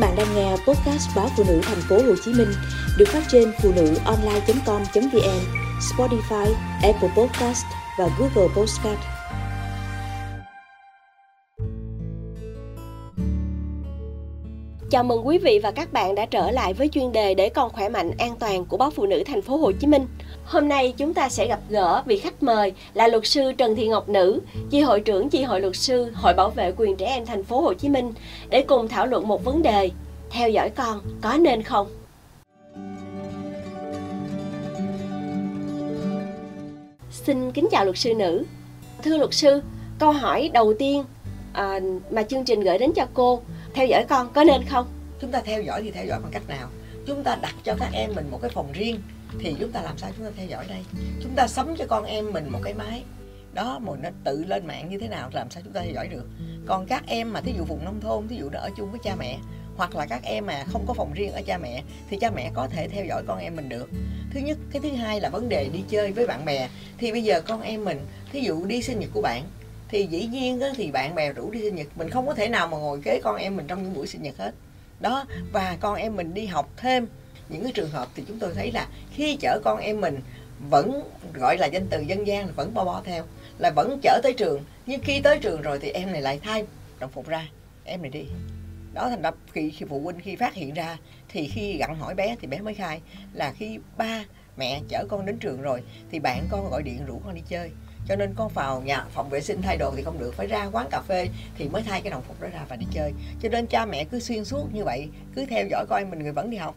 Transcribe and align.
bạn 0.00 0.16
đang 0.16 0.34
nghe 0.34 0.50
podcast 0.50 1.16
báo 1.16 1.30
phụ 1.36 1.44
nữ 1.48 1.60
thành 1.62 1.80
phố 1.88 1.96
Hồ 1.96 2.14
Chí 2.24 2.32
Minh 2.32 2.52
được 2.98 3.08
phát 3.08 3.22
trên 3.28 3.52
phụ 3.62 3.72
nữ 3.76 3.94
online.com.vn, 4.04 5.40
Spotify, 5.80 6.52
Apple 6.82 7.10
Podcast 7.16 7.64
và 7.98 8.08
Google 8.18 8.54
Podcast. 8.56 9.19
Chào 14.90 15.04
mừng 15.04 15.26
quý 15.26 15.38
vị 15.38 15.60
và 15.62 15.70
các 15.70 15.92
bạn 15.92 16.14
đã 16.14 16.26
trở 16.26 16.50
lại 16.50 16.74
với 16.74 16.88
chuyên 16.88 17.12
đề 17.12 17.34
để 17.34 17.48
con 17.48 17.70
khỏe 17.70 17.88
mạnh 17.88 18.10
an 18.18 18.36
toàn 18.38 18.64
của 18.64 18.76
báo 18.76 18.90
phụ 18.90 19.06
nữ 19.06 19.22
thành 19.26 19.42
phố 19.42 19.56
Hồ 19.56 19.72
Chí 19.72 19.86
Minh. 19.86 20.06
Hôm 20.44 20.68
nay 20.68 20.94
chúng 20.96 21.14
ta 21.14 21.28
sẽ 21.28 21.46
gặp 21.46 21.60
gỡ 21.68 22.02
vị 22.06 22.18
khách 22.18 22.42
mời 22.42 22.72
là 22.94 23.08
luật 23.08 23.26
sư 23.26 23.52
Trần 23.52 23.76
Thị 23.76 23.88
Ngọc 23.88 24.08
Nữ, 24.08 24.40
chi 24.70 24.80
hội 24.80 25.00
trưởng 25.00 25.28
chi 25.28 25.42
hội 25.42 25.60
luật 25.60 25.76
sư 25.76 26.10
Hội 26.14 26.34
bảo 26.34 26.50
vệ 26.50 26.72
quyền 26.76 26.96
trẻ 26.96 27.06
em 27.06 27.26
thành 27.26 27.44
phố 27.44 27.60
Hồ 27.60 27.74
Chí 27.74 27.88
Minh 27.88 28.12
để 28.48 28.62
cùng 28.62 28.88
thảo 28.88 29.06
luận 29.06 29.28
một 29.28 29.44
vấn 29.44 29.62
đề: 29.62 29.90
theo 30.30 30.50
dõi 30.50 30.70
con 30.70 31.00
có 31.20 31.36
nên 31.36 31.62
không? 31.62 31.86
Xin 37.10 37.52
kính 37.52 37.68
chào 37.70 37.84
luật 37.84 37.98
sư 37.98 38.14
nữ. 38.14 38.44
Thưa 39.02 39.16
luật 39.16 39.34
sư, 39.34 39.62
câu 39.98 40.12
hỏi 40.12 40.50
đầu 40.52 40.74
tiên 40.78 41.04
à, 41.52 41.80
mà 42.10 42.22
chương 42.22 42.44
trình 42.44 42.60
gửi 42.60 42.78
đến 42.78 42.92
cho 42.96 43.06
cô, 43.14 43.40
theo 43.74 43.86
dõi 43.86 44.06
con 44.08 44.32
có 44.32 44.44
nên 44.44 44.64
không? 44.64 44.86
chúng 45.20 45.30
ta 45.30 45.40
theo 45.44 45.62
dõi 45.62 45.82
thì 45.82 45.90
theo 45.90 46.06
dõi 46.06 46.20
bằng 46.22 46.32
cách 46.32 46.48
nào? 46.48 46.68
Chúng 47.06 47.24
ta 47.24 47.36
đặt 47.42 47.54
cho 47.64 47.74
các 47.78 47.88
em 47.92 48.10
mình 48.14 48.30
một 48.30 48.38
cái 48.42 48.50
phòng 48.50 48.72
riêng 48.72 49.00
thì 49.38 49.56
chúng 49.60 49.72
ta 49.72 49.82
làm 49.82 49.98
sao 49.98 50.10
chúng 50.16 50.26
ta 50.26 50.32
theo 50.36 50.46
dõi 50.46 50.64
đây? 50.68 50.84
Chúng 51.22 51.34
ta 51.34 51.46
sắm 51.46 51.74
cho 51.78 51.84
con 51.88 52.04
em 52.04 52.32
mình 52.32 52.48
một 52.52 52.58
cái 52.62 52.74
máy. 52.74 53.02
Đó, 53.54 53.78
mà 53.78 53.92
nó 54.02 54.08
tự 54.24 54.44
lên 54.48 54.66
mạng 54.66 54.88
như 54.90 54.98
thế 54.98 55.08
nào 55.08 55.30
làm 55.32 55.50
sao 55.50 55.62
chúng 55.64 55.72
ta 55.72 55.80
theo 55.80 55.92
dõi 55.94 56.08
được? 56.08 56.24
Còn 56.66 56.86
các 56.86 57.02
em 57.06 57.32
mà 57.32 57.40
thí 57.40 57.52
dụ 57.56 57.64
vùng 57.64 57.84
nông 57.84 58.00
thôn, 58.00 58.28
thí 58.28 58.36
dụ 58.36 58.50
nó 58.50 58.58
ở 58.58 58.70
chung 58.76 58.90
với 58.90 59.00
cha 59.04 59.16
mẹ, 59.18 59.38
hoặc 59.76 59.96
là 59.96 60.06
các 60.06 60.22
em 60.22 60.46
mà 60.46 60.64
không 60.72 60.84
có 60.86 60.94
phòng 60.94 61.12
riêng 61.12 61.32
ở 61.32 61.42
cha 61.46 61.58
mẹ, 61.58 61.82
thì 62.10 62.16
cha 62.20 62.30
mẹ 62.30 62.50
có 62.54 62.68
thể 62.68 62.88
theo 62.88 63.04
dõi 63.04 63.22
con 63.26 63.38
em 63.38 63.56
mình 63.56 63.68
được. 63.68 63.90
Thứ 64.34 64.40
nhất, 64.40 64.58
cái 64.72 64.82
thứ 64.82 64.90
hai 64.90 65.20
là 65.20 65.28
vấn 65.28 65.48
đề 65.48 65.68
đi 65.72 65.84
chơi 65.88 66.12
với 66.12 66.26
bạn 66.26 66.44
bè. 66.44 66.68
Thì 66.98 67.12
bây 67.12 67.24
giờ 67.24 67.40
con 67.40 67.62
em 67.62 67.84
mình, 67.84 68.06
thí 68.32 68.40
dụ 68.40 68.66
đi 68.66 68.82
sinh 68.82 69.00
nhật 69.00 69.10
của 69.12 69.22
bạn 69.22 69.44
thì 69.90 70.06
dĩ 70.06 70.26
nhiên 70.26 70.58
đó 70.58 70.66
thì 70.76 70.90
bạn 70.90 71.14
bè 71.14 71.32
rủ 71.32 71.50
đi 71.50 71.60
sinh 71.62 71.74
nhật 71.74 71.86
mình 71.94 72.10
không 72.10 72.26
có 72.26 72.34
thể 72.34 72.48
nào 72.48 72.66
mà 72.66 72.78
ngồi 72.78 73.00
kế 73.04 73.20
con 73.24 73.36
em 73.36 73.56
mình 73.56 73.66
trong 73.66 73.82
những 73.82 73.94
buổi 73.94 74.06
sinh 74.06 74.22
nhật 74.22 74.36
hết. 74.38 74.54
Đó 75.00 75.24
và 75.52 75.76
con 75.80 75.96
em 75.96 76.16
mình 76.16 76.34
đi 76.34 76.46
học 76.46 76.70
thêm 76.76 77.06
những 77.48 77.62
cái 77.62 77.72
trường 77.72 77.90
hợp 77.90 78.08
thì 78.14 78.24
chúng 78.28 78.38
tôi 78.38 78.54
thấy 78.54 78.72
là 78.72 78.88
khi 79.14 79.36
chở 79.40 79.60
con 79.64 79.78
em 79.78 80.00
mình 80.00 80.20
vẫn 80.70 81.02
gọi 81.34 81.58
là 81.58 81.66
danh 81.66 81.86
từ 81.90 82.00
dân 82.00 82.26
gian 82.26 82.52
vẫn 82.56 82.74
bo 82.74 82.84
bo 82.84 83.02
theo 83.04 83.24
là 83.58 83.70
vẫn 83.70 83.98
chở 84.02 84.20
tới 84.22 84.32
trường. 84.32 84.64
Nhưng 84.86 85.00
khi 85.00 85.20
tới 85.20 85.38
trường 85.38 85.62
rồi 85.62 85.78
thì 85.78 85.90
em 85.90 86.12
này 86.12 86.22
lại 86.22 86.40
thay 86.42 86.64
đồng 86.98 87.10
phục 87.10 87.28
ra 87.28 87.48
em 87.84 88.02
này 88.02 88.10
đi. 88.10 88.24
Đó 88.94 89.08
thành 89.08 89.22
ra 89.22 89.30
khi, 89.52 89.70
khi 89.70 89.86
phụ 89.88 90.00
huynh 90.00 90.20
khi 90.20 90.36
phát 90.36 90.54
hiện 90.54 90.74
ra 90.74 90.98
thì 91.28 91.48
khi 91.48 91.76
gặn 91.76 91.94
hỏi 91.94 92.14
bé 92.14 92.36
thì 92.40 92.46
bé 92.46 92.58
mới 92.58 92.74
khai 92.74 93.00
là 93.32 93.52
khi 93.52 93.78
ba 93.96 94.24
mẹ 94.56 94.80
chở 94.88 95.04
con 95.08 95.26
đến 95.26 95.38
trường 95.38 95.62
rồi 95.62 95.82
thì 96.10 96.18
bạn 96.18 96.46
con 96.50 96.70
gọi 96.70 96.82
điện 96.82 97.06
rủ 97.06 97.20
con 97.24 97.34
đi 97.34 97.42
chơi 97.48 97.70
cho 98.10 98.16
nên 98.16 98.34
con 98.34 98.48
vào 98.48 98.80
nhà 98.80 99.04
phòng 99.10 99.28
vệ 99.30 99.40
sinh 99.40 99.62
thay 99.62 99.76
đồ 99.76 99.92
thì 99.96 100.02
không 100.02 100.18
được 100.18 100.34
phải 100.36 100.46
ra 100.46 100.68
quán 100.72 100.86
cà 100.90 101.00
phê 101.00 101.28
thì 101.58 101.68
mới 101.68 101.82
thay 101.82 102.00
cái 102.00 102.10
đồng 102.10 102.22
phục 102.22 102.40
đó 102.40 102.48
ra 102.52 102.60
và 102.68 102.76
đi 102.76 102.86
chơi. 102.92 103.12
Cho 103.42 103.48
nên 103.48 103.66
cha 103.66 103.84
mẹ 103.86 104.04
cứ 104.04 104.20
xuyên 104.20 104.44
suốt 104.44 104.74
như 104.74 104.84
vậy 104.84 105.08
cứ 105.34 105.46
theo 105.50 105.66
dõi 105.70 105.86
con 105.88 105.98
em 105.98 106.10
mình 106.10 106.22
người 106.22 106.32
vẫn 106.32 106.50
đi 106.50 106.56
học. 106.56 106.74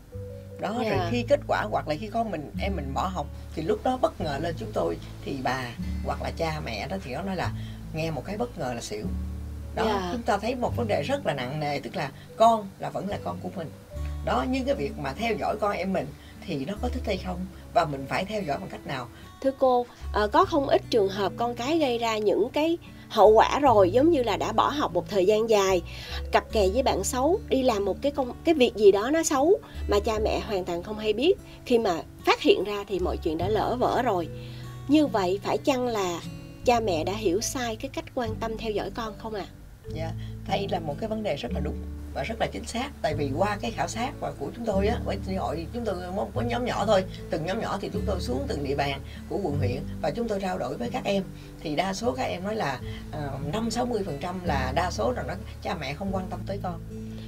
Đó 0.59 0.79
yeah. 0.81 0.97
rồi 0.97 1.07
khi 1.11 1.25
kết 1.29 1.39
quả 1.47 1.61
hoặc 1.71 1.87
là 1.87 1.95
khi 1.99 2.07
con 2.07 2.31
mình 2.31 2.51
em 2.59 2.75
mình 2.75 2.93
bỏ 2.93 3.07
học 3.07 3.27
thì 3.55 3.61
lúc 3.61 3.83
đó 3.83 3.97
bất 4.01 4.21
ngờ 4.21 4.39
lên 4.41 4.55
chúng 4.57 4.71
tôi 4.73 4.97
thì 5.25 5.37
bà 5.43 5.65
hoặc 6.05 6.21
là 6.21 6.31
cha 6.37 6.61
mẹ 6.65 6.87
đó 6.87 6.97
thì 7.03 7.13
nó 7.13 7.21
nói 7.21 7.35
là 7.35 7.51
nghe 7.93 8.11
một 8.11 8.23
cái 8.25 8.37
bất 8.37 8.57
ngờ 8.57 8.73
là 8.73 8.81
xỉu. 8.81 9.05
Đó 9.75 9.83
yeah. 9.83 10.01
Chúng 10.11 10.21
ta 10.21 10.37
thấy 10.37 10.55
một 10.55 10.75
vấn 10.75 10.87
đề 10.87 11.03
rất 11.03 11.25
là 11.25 11.33
nặng 11.33 11.59
nề 11.59 11.79
tức 11.79 11.95
là 11.95 12.11
con 12.37 12.69
là 12.79 12.89
vẫn 12.89 13.09
là 13.09 13.17
con 13.23 13.39
của 13.43 13.49
mình. 13.55 13.69
Đó 14.25 14.45
nhưng 14.49 14.65
cái 14.65 14.75
việc 14.75 14.97
mà 14.97 15.13
theo 15.13 15.35
dõi 15.39 15.57
con 15.61 15.71
em 15.71 15.93
mình 15.93 16.07
thì 16.45 16.65
nó 16.65 16.73
có 16.81 16.89
thích 16.89 17.03
hay 17.05 17.17
không 17.17 17.45
và 17.73 17.85
mình 17.85 18.05
phải 18.09 18.25
theo 18.25 18.41
dõi 18.41 18.57
bằng 18.59 18.69
cách 18.69 18.87
nào? 18.87 19.07
Thưa 19.41 19.51
cô 19.59 19.85
à, 20.13 20.27
có 20.27 20.45
không 20.45 20.67
ít 20.67 20.81
trường 20.89 21.09
hợp 21.09 21.33
con 21.37 21.55
cái 21.55 21.79
gây 21.79 21.97
ra 21.97 22.17
những 22.17 22.49
cái 22.53 22.77
hậu 23.09 23.29
quả 23.29 23.59
rồi 23.59 23.91
giống 23.91 24.09
như 24.09 24.23
là 24.23 24.37
đã 24.37 24.51
bỏ 24.51 24.69
học 24.69 24.93
một 24.93 25.09
thời 25.09 25.25
gian 25.25 25.49
dài 25.49 25.81
cặp 26.31 26.51
kè 26.51 26.67
với 26.73 26.83
bạn 26.83 27.03
xấu 27.03 27.39
đi 27.49 27.63
làm 27.63 27.85
một 27.85 28.01
cái 28.01 28.11
công 28.11 28.33
cái 28.43 28.55
việc 28.55 28.75
gì 28.75 28.91
đó 28.91 29.09
nó 29.11 29.23
xấu 29.23 29.59
mà 29.87 29.99
cha 29.99 30.19
mẹ 30.23 30.39
hoàn 30.39 30.65
toàn 30.65 30.83
không 30.83 30.97
hay 30.97 31.13
biết. 31.13 31.33
Khi 31.65 31.79
mà 31.79 32.01
phát 32.25 32.41
hiện 32.41 32.63
ra 32.63 32.83
thì 32.87 32.99
mọi 32.99 33.17
chuyện 33.17 33.37
đã 33.37 33.47
lỡ 33.47 33.75
vỡ 33.79 34.01
rồi. 34.01 34.27
Như 34.87 35.07
vậy 35.07 35.39
phải 35.43 35.57
chăng 35.57 35.87
là 35.87 36.19
cha 36.65 36.79
mẹ 36.79 37.03
đã 37.03 37.13
hiểu 37.13 37.41
sai 37.41 37.75
cái 37.75 37.89
cách 37.93 38.05
quan 38.15 38.35
tâm 38.39 38.57
theo 38.57 38.71
dõi 38.71 38.89
con 38.95 39.13
không 39.17 39.33
ạ? 39.33 39.45
À? 39.49 39.53
dạ 39.95 40.11
đây 40.47 40.67
là 40.69 40.79
một 40.79 40.95
cái 40.99 41.09
vấn 41.09 41.23
đề 41.23 41.35
rất 41.35 41.51
là 41.53 41.59
đúng 41.59 41.75
và 42.13 42.23
rất 42.23 42.35
là 42.39 42.47
chính 42.47 42.65
xác. 42.65 42.89
Tại 43.01 43.13
vì 43.15 43.31
qua 43.37 43.57
cái 43.61 43.71
khảo 43.71 43.87
sát 43.87 44.11
và 44.19 44.31
của 44.39 44.51
chúng 44.55 44.65
tôi 44.65 44.87
á 44.87 44.99
với 45.05 45.17
hội 45.37 45.67
chúng 45.73 45.85
tôi 45.85 45.95
có 46.35 46.41
nhóm 46.41 46.65
nhỏ 46.65 46.85
thôi. 46.85 47.03
Từng 47.29 47.45
nhóm 47.45 47.61
nhỏ 47.61 47.77
thì 47.81 47.89
chúng 47.93 48.03
tôi 48.05 48.21
xuống 48.21 48.45
từng 48.47 48.63
địa 48.63 48.75
bàn 48.75 48.99
của 49.29 49.39
quận 49.43 49.57
huyện 49.57 49.81
và 50.01 50.11
chúng 50.11 50.27
tôi 50.27 50.39
trao 50.39 50.57
đổi 50.57 50.77
với 50.77 50.89
các 50.89 51.03
em. 51.03 51.23
Thì 51.59 51.75
đa 51.75 51.93
số 51.93 52.11
các 52.11 52.23
em 52.23 52.43
nói 52.43 52.55
là 52.55 52.79
ờ, 53.11 53.29
năm 53.53 53.71
sáu 53.71 53.85
mươi 53.85 54.01
phần 54.05 54.17
trăm 54.21 54.45
là 54.45 54.71
đa 54.75 54.91
số 54.91 55.13
rằng 55.15 55.27
đó 55.27 55.33
cha 55.61 55.75
mẹ 55.75 55.93
không 55.93 56.15
quan 56.15 56.27
tâm 56.29 56.39
tới 56.47 56.59
con. 56.63 56.79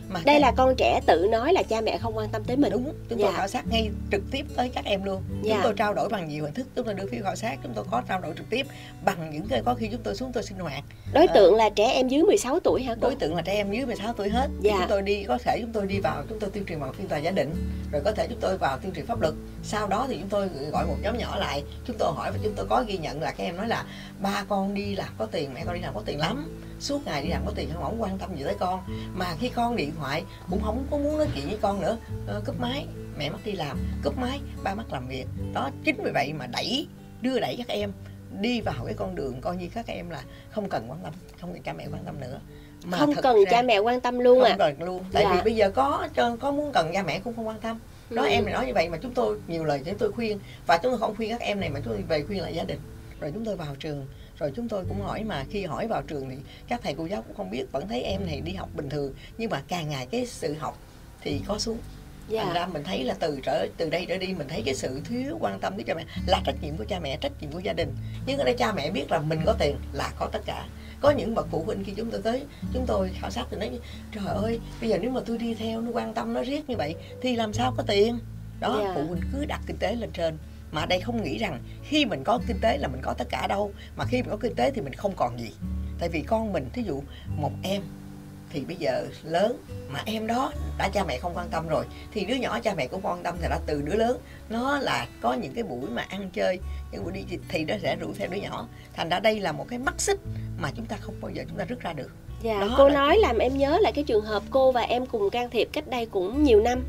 Mà 0.10 0.22
đây 0.26 0.40
là 0.40 0.52
con 0.52 0.76
trẻ 0.78 1.02
tự 1.06 1.28
nói 1.32 1.54
là 1.54 1.64
cha 1.64 1.82
mẹ 1.82 1.98
không 1.98 2.18
quan 2.18 2.30
tâm 2.30 2.44
tới 2.44 2.58
mình. 2.58 2.72
Đúng 2.72 2.94
chúng 3.10 3.20
tôi 3.20 3.32
dạ. 3.32 3.38
khảo 3.38 3.48
sát 3.48 3.68
ngay 3.68 3.90
trực 4.12 4.22
tiếp 4.32 4.46
tới 4.56 4.70
các 4.70 4.86
em 4.86 5.04
luôn. 5.04 5.22
Dạ. 5.42 5.54
chúng 5.54 5.64
tôi 5.64 5.74
trao 5.74 5.94
đổi 5.94 6.10
bằng 6.10 6.30
nhiều 6.30 6.44
hình 6.44 6.54
thức 6.54 6.68
chúng 6.76 6.86
tôi 6.86 6.94
đưa 6.94 7.06
phiếu 7.06 7.24
khảo 7.24 7.36
sát 7.36 7.58
chúng 7.64 7.74
tôi 7.74 7.86
có 7.92 8.02
trao 8.08 8.22
đổi 8.22 8.34
trực 8.38 8.50
tiếp 8.50 8.68
bằng 9.06 9.32
những 9.34 9.48
cái 9.48 9.62
có 9.66 9.76
khi 9.76 9.88
chúng 9.92 10.02
tôi 10.04 10.16
xuống 10.16 10.32
tôi 10.34 10.44
sinh 10.44 10.58
hoạt. 10.58 10.84
Đối 11.14 11.28
tượng 11.28 11.54
à, 11.54 11.58
là 11.58 11.70
trẻ 11.70 11.88
em 11.88 12.08
dưới 12.08 12.24
16 12.24 12.60
tuổi 12.60 12.84
hả 12.84 12.96
cô? 12.96 13.02
đối 13.02 13.16
tượng 13.16 13.36
là 13.36 13.42
trẻ 13.42 13.54
em 13.54 13.72
dưới 13.72 13.86
16 13.86 14.14
tuổi 14.14 14.30
hết. 14.30 14.50
Dạ. 14.62 14.75
Dạ. 14.76 14.82
chúng 14.82 14.90
tôi 14.90 15.02
đi 15.02 15.24
có 15.24 15.38
thể 15.38 15.62
chúng 15.62 15.72
tôi 15.72 15.88
đi 15.88 16.00
vào 16.00 16.24
chúng 16.30 16.40
tôi 16.40 16.50
tuyên 16.50 16.66
truyền 16.66 16.80
bằng 16.80 16.94
phiên 16.94 17.08
tòa 17.08 17.18
gia 17.18 17.32
đình 17.32 17.56
rồi 17.92 18.02
có 18.06 18.12
thể 18.12 18.28
chúng 18.30 18.40
tôi 18.42 18.58
vào 18.58 18.78
tuyên 18.78 18.94
truyền 18.94 19.06
pháp 19.06 19.22
luật. 19.22 19.34
Sau 19.64 19.88
đó 19.88 20.06
thì 20.10 20.18
chúng 20.20 20.30
tôi 20.30 20.50
gọi 20.72 20.86
một 20.88 20.96
nhóm 21.02 21.18
nhỏ 21.18 21.38
lại 21.38 21.64
chúng 21.86 21.96
tôi 22.00 22.14
hỏi 22.16 22.32
và 22.32 22.38
chúng 22.44 22.54
tôi 22.56 22.66
có 22.70 22.84
ghi 22.88 22.98
nhận 22.98 23.22
là 23.22 23.32
các 23.32 23.44
em 23.44 23.58
nói 23.58 23.68
là 23.68 23.86
ba 24.22 24.46
con 24.50 24.74
đi 24.74 24.96
làm 24.96 25.10
có 25.18 25.26
tiền 25.26 25.54
mẹ 25.54 25.64
con 25.66 25.76
đi 25.76 25.82
làm 25.82 25.94
có 25.94 26.02
tiền 26.06 26.20
lắm 26.20 26.62
suốt 26.80 27.06
ngày 27.06 27.24
đi 27.24 27.30
làm 27.30 27.42
có 27.46 27.52
tiền 27.56 27.70
không 27.74 27.84
ổng 27.84 28.02
quan 28.02 28.18
tâm 28.18 28.36
gì 28.36 28.44
tới 28.44 28.56
con. 28.60 28.84
Mà 29.14 29.36
khi 29.40 29.50
con 29.50 29.76
điện 29.76 29.92
thoại 29.98 30.24
cũng 30.50 30.62
không 30.64 30.88
có 30.92 30.98
muốn 30.98 31.18
nói 31.18 31.28
chuyện 31.36 31.48
với 31.48 31.58
con 31.62 31.82
nữa 31.82 31.98
ờ, 32.28 32.42
cúp 32.46 32.60
máy 32.60 32.88
mẹ 33.18 33.30
mất 33.30 33.40
đi 33.46 33.52
làm 33.52 33.78
cúp 34.04 34.18
máy 34.18 34.40
ba 34.64 34.76
mất 34.76 34.94
làm 34.94 35.08
việc. 35.08 35.26
Đó 35.54 35.70
chính 35.84 36.04
vì 36.04 36.12
vậy 36.14 36.34
mà 36.34 36.48
đẩy 36.48 36.88
đưa 37.22 37.40
đẩy 37.40 37.56
các 37.58 37.68
em 37.68 37.92
đi 38.40 38.62
vào 38.62 38.86
cái 38.86 38.94
con 38.94 39.16
đường 39.16 39.42
coi 39.42 39.56
như 39.58 39.68
các 39.74 39.88
em 39.88 40.10
là 40.10 40.24
không 40.52 40.70
cần 40.70 40.86
quan 40.92 41.00
tâm 41.04 41.14
không 41.42 41.54
cần 41.54 41.64
cha 41.64 41.74
mẹ 41.74 41.88
quan 41.92 42.04
tâm 42.06 42.20
nữa 42.20 42.40
mà 42.86 42.98
không 42.98 43.14
cần 43.22 43.36
ra, 43.46 43.52
cha 43.52 43.62
mẹ 43.62 43.80
quan 43.80 44.02
tâm 44.02 44.20
luôn 44.20 44.40
không 44.40 44.50
à 44.50 44.56
cần 44.58 44.84
luôn. 44.84 45.04
Tại 45.12 45.24
dạ. 45.24 45.34
vì 45.34 45.42
bây 45.44 45.56
giờ 45.56 45.72
có 45.72 46.08
có 46.40 46.52
muốn 46.52 46.72
cần 46.74 46.92
cha 46.94 47.04
mẹ 47.04 47.20
cũng 47.20 47.36
không 47.36 47.48
quan 47.48 47.60
tâm. 47.60 47.80
Đó 48.10 48.24
ừ. 48.24 48.30
em 48.30 48.46
này 48.46 48.54
nói 48.54 48.66
như 48.66 48.74
vậy 48.74 48.90
mà 48.90 48.98
chúng 49.02 49.14
tôi 49.14 49.38
nhiều 49.48 49.64
lời 49.64 49.82
chúng 49.86 49.98
tôi 49.98 50.12
khuyên. 50.12 50.40
Và 50.68 50.78
chúng 50.78 50.92
tôi 50.92 51.00
không 51.00 51.16
khuyên 51.16 51.30
các 51.30 51.42
em 51.42 51.60
này 51.60 51.70
mà 51.70 51.80
chúng 51.80 51.94
tôi 51.94 52.04
về 52.08 52.24
khuyên 52.24 52.42
lại 52.42 52.56
gia 52.56 52.64
đình. 52.64 52.80
Rồi 53.20 53.32
chúng 53.34 53.46
tôi 53.46 53.56
vào 53.56 53.76
trường. 53.80 54.06
Rồi 54.40 54.52
chúng 54.56 54.70
tôi 54.70 54.86
cũng 54.88 55.02
hỏi 55.02 55.24
mà 55.24 55.46
khi 55.50 55.66
hỏi 55.66 55.88
vào 55.88 56.02
trường 56.02 56.30
thì 56.30 56.36
các 56.68 56.82
thầy 56.84 56.96
cô 56.98 57.06
giáo 57.06 57.22
cũng 57.22 57.36
không 57.36 57.52
biết. 57.52 57.72
Vẫn 57.72 57.88
thấy 57.88 58.02
em 58.02 58.26
này 58.26 58.42
đi 58.42 58.54
học 58.54 58.70
bình 58.76 58.90
thường. 58.90 59.14
Nhưng 59.38 59.50
mà 59.50 59.64
càng 59.68 59.90
ngày 59.90 60.08
cái 60.12 60.26
sự 60.26 60.54
học 60.54 60.78
thì 61.22 61.42
có 61.48 61.60
xuống. 61.60 61.78
Dạ. 62.28 62.44
thành 62.44 62.54
ra 62.54 62.68
mình 62.68 62.84
thấy 62.84 63.04
là 63.04 63.16
từ 63.20 63.40
trở 63.44 63.68
từ 63.78 63.90
đây 63.90 64.06
trở 64.10 64.18
đi 64.18 64.28
mình 64.28 64.48
thấy 64.48 64.62
cái 64.66 64.76
sự 64.76 65.02
thiếu 65.06 65.38
quan 65.40 65.60
tâm 65.60 65.74
tới 65.76 65.84
cha 65.84 65.94
mẹ. 65.94 66.06
Là 66.28 66.42
trách 66.46 66.56
nhiệm 66.62 66.78
của 66.78 66.86
cha 66.88 67.00
mẹ 67.00 67.18
trách 67.18 67.32
nhiệm 67.42 67.52
của 67.52 67.60
gia 67.60 67.74
đình. 67.74 67.96
Nhưng 68.26 68.38
ở 68.38 68.44
đây 68.44 68.56
cha 68.58 68.72
mẹ 68.72 68.92
biết 68.92 69.12
là 69.12 69.20
mình 69.20 69.42
có 69.46 69.56
tiền 69.60 69.76
là 69.94 70.12
có 70.20 70.30
tất 70.32 70.42
cả 70.46 70.66
có 71.06 71.12
những 71.12 71.36
bậc 71.36 71.48
phụ 71.52 71.64
huynh 71.66 71.84
khi 71.84 71.94
chúng 71.96 72.12
tôi 72.12 72.22
tới 72.22 72.46
chúng 72.74 72.86
tôi 72.88 73.12
khảo 73.14 73.32
sát 73.32 73.46
thì 73.52 73.58
nói 73.58 73.80
trời 74.12 74.26
ơi 74.26 74.60
bây 74.82 74.90
giờ 74.90 74.98
nếu 75.02 75.12
mà 75.12 75.22
tôi 75.26 75.38
đi 75.38 75.54
theo 75.54 75.82
nó 75.82 75.92
quan 75.92 76.14
tâm 76.14 76.34
nó 76.34 76.44
riết 76.44 76.70
như 76.70 76.76
vậy 76.78 76.96
thì 77.22 77.36
làm 77.36 77.54
sao 77.54 77.74
có 77.78 77.84
tiền 77.88 78.20
đó 78.60 78.78
yeah. 78.78 78.88
Dạ. 78.88 78.94
phụ 78.96 79.08
huynh 79.08 79.22
cứ 79.34 79.46
đặt 79.46 79.62
kinh 79.68 79.78
tế 79.78 79.96
lên 79.96 80.12
trên 80.14 80.38
mà 80.72 80.86
đây 80.86 81.00
không 81.00 81.24
nghĩ 81.24 81.38
rằng 81.38 81.60
khi 81.84 82.06
mình 82.06 82.24
có 82.24 82.40
kinh 82.48 82.58
tế 82.62 82.78
là 82.78 82.88
mình 82.88 83.02
có 83.02 83.14
tất 83.14 83.28
cả 83.30 83.48
đâu 83.48 83.72
mà 83.98 84.06
khi 84.06 84.22
mình 84.22 84.32
có 84.32 84.38
kinh 84.38 84.56
tế 84.56 84.72
thì 84.72 84.82
mình 84.82 84.94
không 84.94 85.14
còn 85.16 85.40
gì 85.40 85.52
tại 86.00 86.10
vì 86.10 86.22
con 86.22 86.54
mình 86.54 86.70
thí 86.74 86.84
dụ 86.84 87.04
một 87.38 87.52
em 87.64 87.82
thì 88.56 88.62
bây 88.62 88.76
giờ 88.76 89.08
lớn 89.24 89.58
mà 89.90 90.02
em 90.06 90.28
đó 90.28 90.52
đã 90.78 90.90
cha 90.94 91.04
mẹ 91.08 91.20
không 91.20 91.34
quan 91.36 91.48
tâm 91.52 91.68
rồi 91.68 91.86
thì 92.12 92.26
đứa 92.26 92.36
nhỏ 92.36 92.60
cha 92.60 92.74
mẹ 92.78 92.88
cũng 92.88 93.02
quan 93.04 93.24
tâm 93.24 93.36
thì 93.42 93.48
đã 93.50 93.60
từ 93.66 93.82
đứa 93.82 93.96
lớn. 93.96 94.18
Nó 94.50 94.80
là 94.80 95.08
có 95.22 95.34
những 95.34 95.54
cái 95.54 95.64
buổi 95.64 95.90
mà 95.90 96.02
ăn 96.02 96.30
chơi 96.34 96.60
những 96.92 97.04
buổi 97.04 97.14
đi 97.14 97.38
thì 97.50 97.66
nó 97.66 97.74
sẽ 97.82 97.96
rủ 97.96 98.14
theo 98.18 98.28
đứa 98.32 98.38
nhỏ. 98.38 98.68
Thành 98.94 99.10
ra 99.10 99.20
đây 99.20 99.40
là 99.40 99.52
một 99.52 99.66
cái 99.70 99.80
mắt 99.80 100.02
xích 100.02 100.20
mà 100.60 100.72
chúng 100.76 100.86
ta 100.86 100.98
không 101.02 101.16
bao 101.22 101.32
giờ 101.32 101.44
chúng 101.50 101.58
ta 101.58 101.66
rút 101.66 101.80
ra 101.80 101.94
được. 101.94 102.12
Dạ, 102.42 102.60
đó 102.60 102.76
cô 102.78 102.88
là... 102.88 102.94
nói 102.94 103.18
làm 103.18 103.38
em 103.38 103.58
nhớ 103.58 103.80
lại 103.82 103.92
cái 103.92 104.04
trường 104.04 104.26
hợp 104.26 104.44
cô 104.50 104.72
và 104.72 104.82
em 104.82 105.06
cùng 105.06 105.30
can 105.30 105.50
thiệp 105.50 105.70
cách 105.74 105.88
đây 105.88 106.06
cũng 106.06 106.44
nhiều 106.44 106.62
năm. 106.62 106.84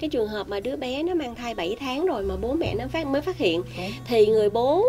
Cái 0.00 0.10
trường 0.10 0.28
hợp 0.28 0.48
mà 0.48 0.60
đứa 0.60 0.76
bé 0.76 1.02
nó 1.02 1.14
mang 1.14 1.34
thai 1.34 1.54
7 1.54 1.76
tháng 1.80 2.06
rồi 2.06 2.22
mà 2.22 2.36
bố 2.36 2.52
mẹ 2.52 2.74
nó 2.74 2.84
phát 2.88 3.06
mới 3.06 3.22
phát 3.22 3.36
hiện 3.36 3.62
ừ. 3.76 3.82
thì 4.06 4.26
người 4.26 4.50
bố 4.50 4.84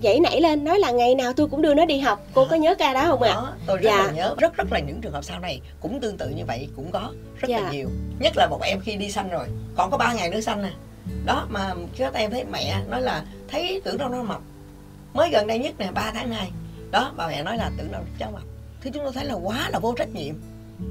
dậy 0.00 0.20
nảy 0.20 0.40
lên 0.40 0.64
nói 0.64 0.78
là 0.78 0.90
ngày 0.90 1.14
nào 1.14 1.32
tôi 1.32 1.48
cũng 1.48 1.62
đưa 1.62 1.74
nó 1.74 1.84
đi 1.84 1.98
học. 1.98 2.26
Cô 2.34 2.46
có 2.50 2.56
nhớ 2.56 2.74
ca 2.78 2.92
đó 2.92 3.06
không 3.06 3.22
ạ? 3.22 3.34
À? 3.34 3.52
tôi 3.66 3.76
rất 3.76 3.90
dạ. 3.90 3.96
là 3.96 4.10
nhớ. 4.10 4.34
Rất 4.38 4.56
rất 4.56 4.72
là 4.72 4.78
những 4.78 5.00
trường 5.00 5.12
hợp 5.12 5.24
sau 5.24 5.40
này 5.40 5.60
cũng 5.80 6.00
tương 6.00 6.16
tự 6.16 6.28
như 6.28 6.44
vậy 6.44 6.68
cũng 6.76 6.90
có 6.92 7.12
rất 7.36 7.48
dạ. 7.48 7.60
là 7.60 7.70
nhiều. 7.70 7.88
Nhất 8.18 8.36
là 8.36 8.46
một 8.46 8.62
em 8.62 8.80
khi 8.80 8.96
đi 8.96 9.10
sanh 9.10 9.30
rồi 9.30 9.46
còn 9.76 9.90
có 9.90 9.98
ba 9.98 10.12
ngày 10.12 10.30
nữa 10.30 10.40
sanh 10.40 10.62
nè 10.62 10.70
đó 11.26 11.46
mà 11.50 11.74
các 11.96 12.14
em 12.14 12.30
thấy 12.30 12.44
mẹ 12.44 12.82
nói 12.88 13.02
là 13.02 13.24
thấy 13.48 13.80
tưởng 13.84 13.98
đâu 13.98 14.08
nó 14.08 14.22
mập. 14.22 14.40
Mới 15.14 15.30
gần 15.30 15.46
đây 15.46 15.58
nhất 15.58 15.74
nè 15.78 15.90
ba 15.94 16.10
tháng 16.14 16.30
nay. 16.30 16.50
Đó 16.90 17.12
bà 17.16 17.28
mẹ 17.28 17.42
nói 17.42 17.56
là 17.56 17.70
tưởng 17.78 17.92
đâu 17.92 18.02
cháu 18.18 18.30
mập. 18.30 18.42
Thì 18.80 18.90
chúng 18.90 19.02
tôi 19.02 19.12
thấy 19.12 19.24
là 19.24 19.34
quá 19.34 19.70
là 19.70 19.78
vô 19.78 19.94
trách 19.98 20.14
nhiệm. 20.14 20.34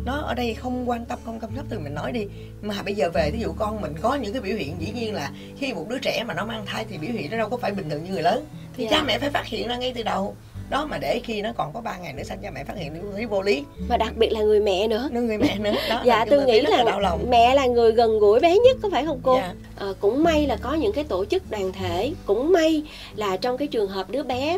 Nó 0.06 0.18
ở 0.18 0.34
đây 0.34 0.54
không 0.54 0.90
quan 0.90 1.06
tâm 1.06 1.20
không 1.26 1.40
chăm 1.40 1.50
sóc 1.56 1.66
thì 1.70 1.78
mình 1.78 1.94
nói 1.94 2.12
đi. 2.12 2.28
Mà 2.62 2.76
bây 2.86 2.96
giờ 2.96 3.10
về 3.14 3.32
ví 3.34 3.40
dụ 3.40 3.54
con 3.58 3.82
mình 3.82 3.96
có 4.02 4.16
những 4.16 4.34
cái 4.34 4.42
biểu 4.42 4.58
hiện 4.58 4.76
dĩ 4.80 4.92
nhiên 4.92 5.14
là 5.14 5.32
khi 5.58 5.74
một 5.74 5.86
đứa 5.90 6.00
trẻ 6.00 6.24
mà 6.28 6.34
nó 6.34 6.46
mang 6.46 6.66
thai 6.66 6.86
thì 6.90 6.98
biểu 6.98 7.12
hiện 7.12 7.32
nó 7.32 7.38
đâu 7.38 7.50
có 7.50 7.58
phải 7.58 7.72
bình 7.72 7.90
thường 7.90 8.04
như 8.04 8.12
người 8.12 8.22
lớn 8.22 8.46
thì 8.78 8.84
Dạ. 8.84 8.90
cha 8.92 9.04
mẹ 9.04 9.20
phải 9.20 9.30
phát 9.30 9.46
hiện 9.46 9.68
ra 9.68 9.78
ngay 9.78 9.94
từ 9.96 10.04
đầu. 10.04 10.36
Đó 10.70 10.86
mà 10.86 10.98
để 10.98 11.20
khi 11.24 11.42
nó 11.42 11.50
còn 11.58 11.74
có 11.74 11.82
3 11.82 11.98
ngày 11.98 12.14
nữa 12.14 12.24
sanh 12.24 12.40
cha 12.44 12.52
mẹ 12.52 12.64
phát 12.64 12.78
hiện 12.78 12.94
nó 12.94 13.00
thấy 13.14 13.26
vô 13.26 13.42
lý? 13.42 13.64
Và 13.90 13.98
đặc 13.98 14.14
biệt 14.18 14.30
là 14.32 14.42
người 14.42 14.60
mẹ 14.60 14.88
nữa. 14.88 15.10
Nó 15.12 15.22
người 15.22 15.38
mẹ 15.38 15.58
nữa. 15.60 15.74
Đó 15.90 16.02
dạ 16.06 16.26
tôi 16.30 16.46
nghĩ 16.46 16.62
là, 16.62 16.84
đau 16.84 17.00
lòng. 17.00 17.26
mẹ 17.30 17.56
là 17.56 17.66
người 17.66 17.92
gần 17.92 18.20
gũi 18.20 18.40
bé 18.40 18.52
nhất 18.66 18.78
có 18.82 18.90
phải 18.92 19.06
không 19.06 19.20
cô? 19.24 19.36
Dạ. 19.38 19.54
Ờ, 19.76 19.94
cũng 20.00 20.24
may 20.24 20.48
là 20.48 20.58
có 20.62 20.74
những 20.74 20.94
cái 20.94 21.04
tổ 21.04 21.26
chức 21.26 21.52
đoàn 21.52 21.72
thể. 21.74 22.14
Cũng 22.26 22.52
may 22.52 22.84
là 23.16 23.38
trong 23.38 23.58
cái 23.58 23.68
trường 23.68 23.88
hợp 23.88 24.10
đứa 24.10 24.24
bé 24.24 24.58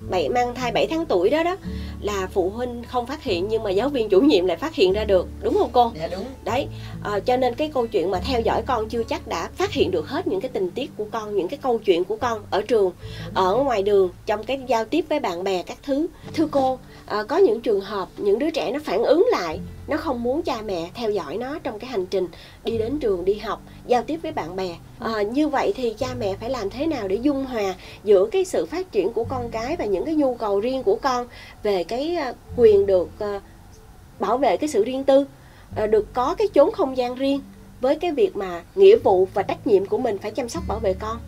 bảy 0.00 0.28
mang 0.28 0.54
thai 0.54 0.72
7 0.72 0.86
tháng 0.86 1.06
tuổi 1.06 1.30
đó 1.30 1.42
đó 1.42 1.56
là 2.00 2.28
phụ 2.32 2.50
huynh 2.50 2.82
không 2.88 3.06
phát 3.06 3.22
hiện 3.22 3.48
nhưng 3.48 3.62
mà 3.62 3.70
giáo 3.70 3.88
viên 3.88 4.08
chủ 4.08 4.20
nhiệm 4.20 4.46
lại 4.46 4.56
phát 4.56 4.74
hiện 4.74 4.92
ra 4.92 5.04
được 5.04 5.28
đúng 5.42 5.54
không 5.58 5.70
cô? 5.72 5.92
Dạ 6.00 6.06
đúng. 6.06 6.24
Đấy 6.44 6.66
ờ, 7.02 7.20
cho 7.20 7.36
nên 7.36 7.54
cái 7.54 7.70
câu 7.74 7.86
chuyện 7.86 8.10
mà 8.10 8.20
theo 8.20 8.40
dõi 8.40 8.62
con 8.66 8.88
chưa 8.88 9.02
chắc 9.02 9.28
đã 9.28 9.50
phát 9.56 9.72
hiện 9.72 9.90
được 9.90 10.08
hết 10.08 10.26
những 10.26 10.40
cái 10.40 10.50
tình 10.54 10.70
tiết 10.70 10.90
của 10.96 11.06
con 11.12 11.36
những 11.36 11.48
cái 11.48 11.58
câu 11.62 11.78
chuyện 11.78 12.04
của 12.04 12.16
con 12.16 12.42
ở 12.50 12.62
trường 12.62 12.92
ở 13.34 13.56
ngoài 13.56 13.82
đường 13.82 14.10
trong 14.26 14.44
cái 14.44 14.60
giao 14.66 14.84
tiếp 14.84 15.04
với 15.08 15.20
bạn 15.20 15.44
bè 15.44 15.62
các 15.62 15.78
thứ. 15.82 16.06
Thưa 16.34 16.46
cô 16.50 16.78
ờ, 17.06 17.24
có 17.24 17.36
những 17.36 17.60
trường 17.60 17.80
hợp 17.80 18.08
những 18.16 18.38
đứa 18.38 18.50
trẻ 18.50 18.70
nó 18.72 18.78
phản 18.84 19.02
ứng 19.04 19.26
lại 19.30 19.60
nó 19.88 19.96
không 19.96 20.22
muốn 20.22 20.42
cha 20.42 20.62
mẹ 20.62 20.90
theo 20.94 21.10
dõi 21.10 21.36
nó 21.36 21.58
trong 21.58 21.78
cái 21.78 21.90
hành 21.90 22.06
trình 22.06 22.28
đi 22.64 22.78
đến 22.78 22.98
trường 22.98 23.24
đi 23.24 23.34
học 23.34 23.62
giao 23.86 24.02
tiếp 24.02 24.20
với 24.22 24.32
bạn 24.32 24.56
bè. 24.56 24.76
À, 24.98 25.22
như 25.22 25.48
vậy 25.48 25.72
thì 25.76 25.94
cha 25.98 26.06
mẹ 26.18 26.34
phải 26.40 26.50
làm 26.50 26.70
thế 26.70 26.86
nào 26.86 27.08
để 27.08 27.16
dung 27.16 27.44
hòa 27.44 27.74
giữa 28.04 28.26
cái 28.32 28.44
sự 28.44 28.66
phát 28.66 28.92
triển 28.92 29.12
của 29.12 29.24
con 29.24 29.50
cái 29.50 29.76
và 29.76 29.84
những 29.84 30.04
cái 30.04 30.14
nhu 30.14 30.34
cầu 30.34 30.60
riêng 30.60 30.82
của 30.82 30.98
con 31.02 31.26
về 31.62 31.84
cái 31.84 32.16
ờ, 32.16 32.32
quyền 32.56 32.86
được 32.86 33.08
ờ, 33.18 33.40
bảo 34.18 34.38
vệ 34.38 34.56
cái 34.56 34.68
sự 34.68 34.84
riêng 34.84 35.04
tư 35.04 35.24
được 35.90 36.14
có 36.14 36.34
cái 36.34 36.48
chốn 36.54 36.72
không 36.72 36.96
gian 36.96 37.14
riêng 37.14 37.40
với 37.80 37.96
cái 37.96 38.12
việc 38.12 38.36
mà 38.36 38.62
nghĩa 38.74 38.96
vụ 38.96 39.28
và 39.34 39.42
trách 39.42 39.66
nhiệm 39.66 39.86
của 39.86 39.98
mình 39.98 40.18
phải 40.18 40.30
chăm 40.30 40.48
sóc 40.48 40.62
bảo 40.68 40.78
vệ 40.78 40.94
con? 40.94 41.18